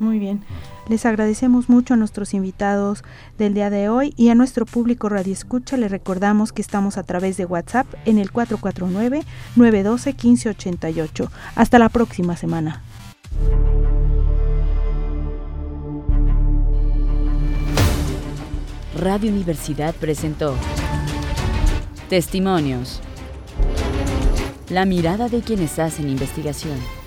Muy 0.00 0.18
bien. 0.18 0.42
Les 0.88 1.06
agradecemos 1.06 1.68
mucho 1.68 1.94
a 1.94 1.96
nuestros 1.98 2.34
invitados 2.34 3.04
del 3.38 3.54
día 3.54 3.68
de 3.68 3.90
hoy 3.90 4.14
y 4.16 4.30
a 4.30 4.34
nuestro 4.34 4.64
público 4.64 5.10
Radio 5.10 5.32
Escucha. 5.32 5.76
Les 5.76 5.90
recordamos 5.90 6.52
que 6.52 6.62
estamos 6.62 6.96
a 6.96 7.02
través 7.02 7.36
de 7.36 7.44
WhatsApp 7.44 7.86
en 8.06 8.16
el 8.18 8.32
449-912-1588. 8.32 11.28
Hasta 11.54 11.78
la 11.78 11.90
próxima 11.90 12.34
semana. 12.34 12.82
Radio 18.98 19.30
Universidad 19.30 19.94
presentó 19.94 20.56
Testimonios. 22.08 23.02
La 24.70 24.86
mirada 24.86 25.28
de 25.28 25.42
quienes 25.42 25.78
hacen 25.78 26.08
investigación. 26.08 26.99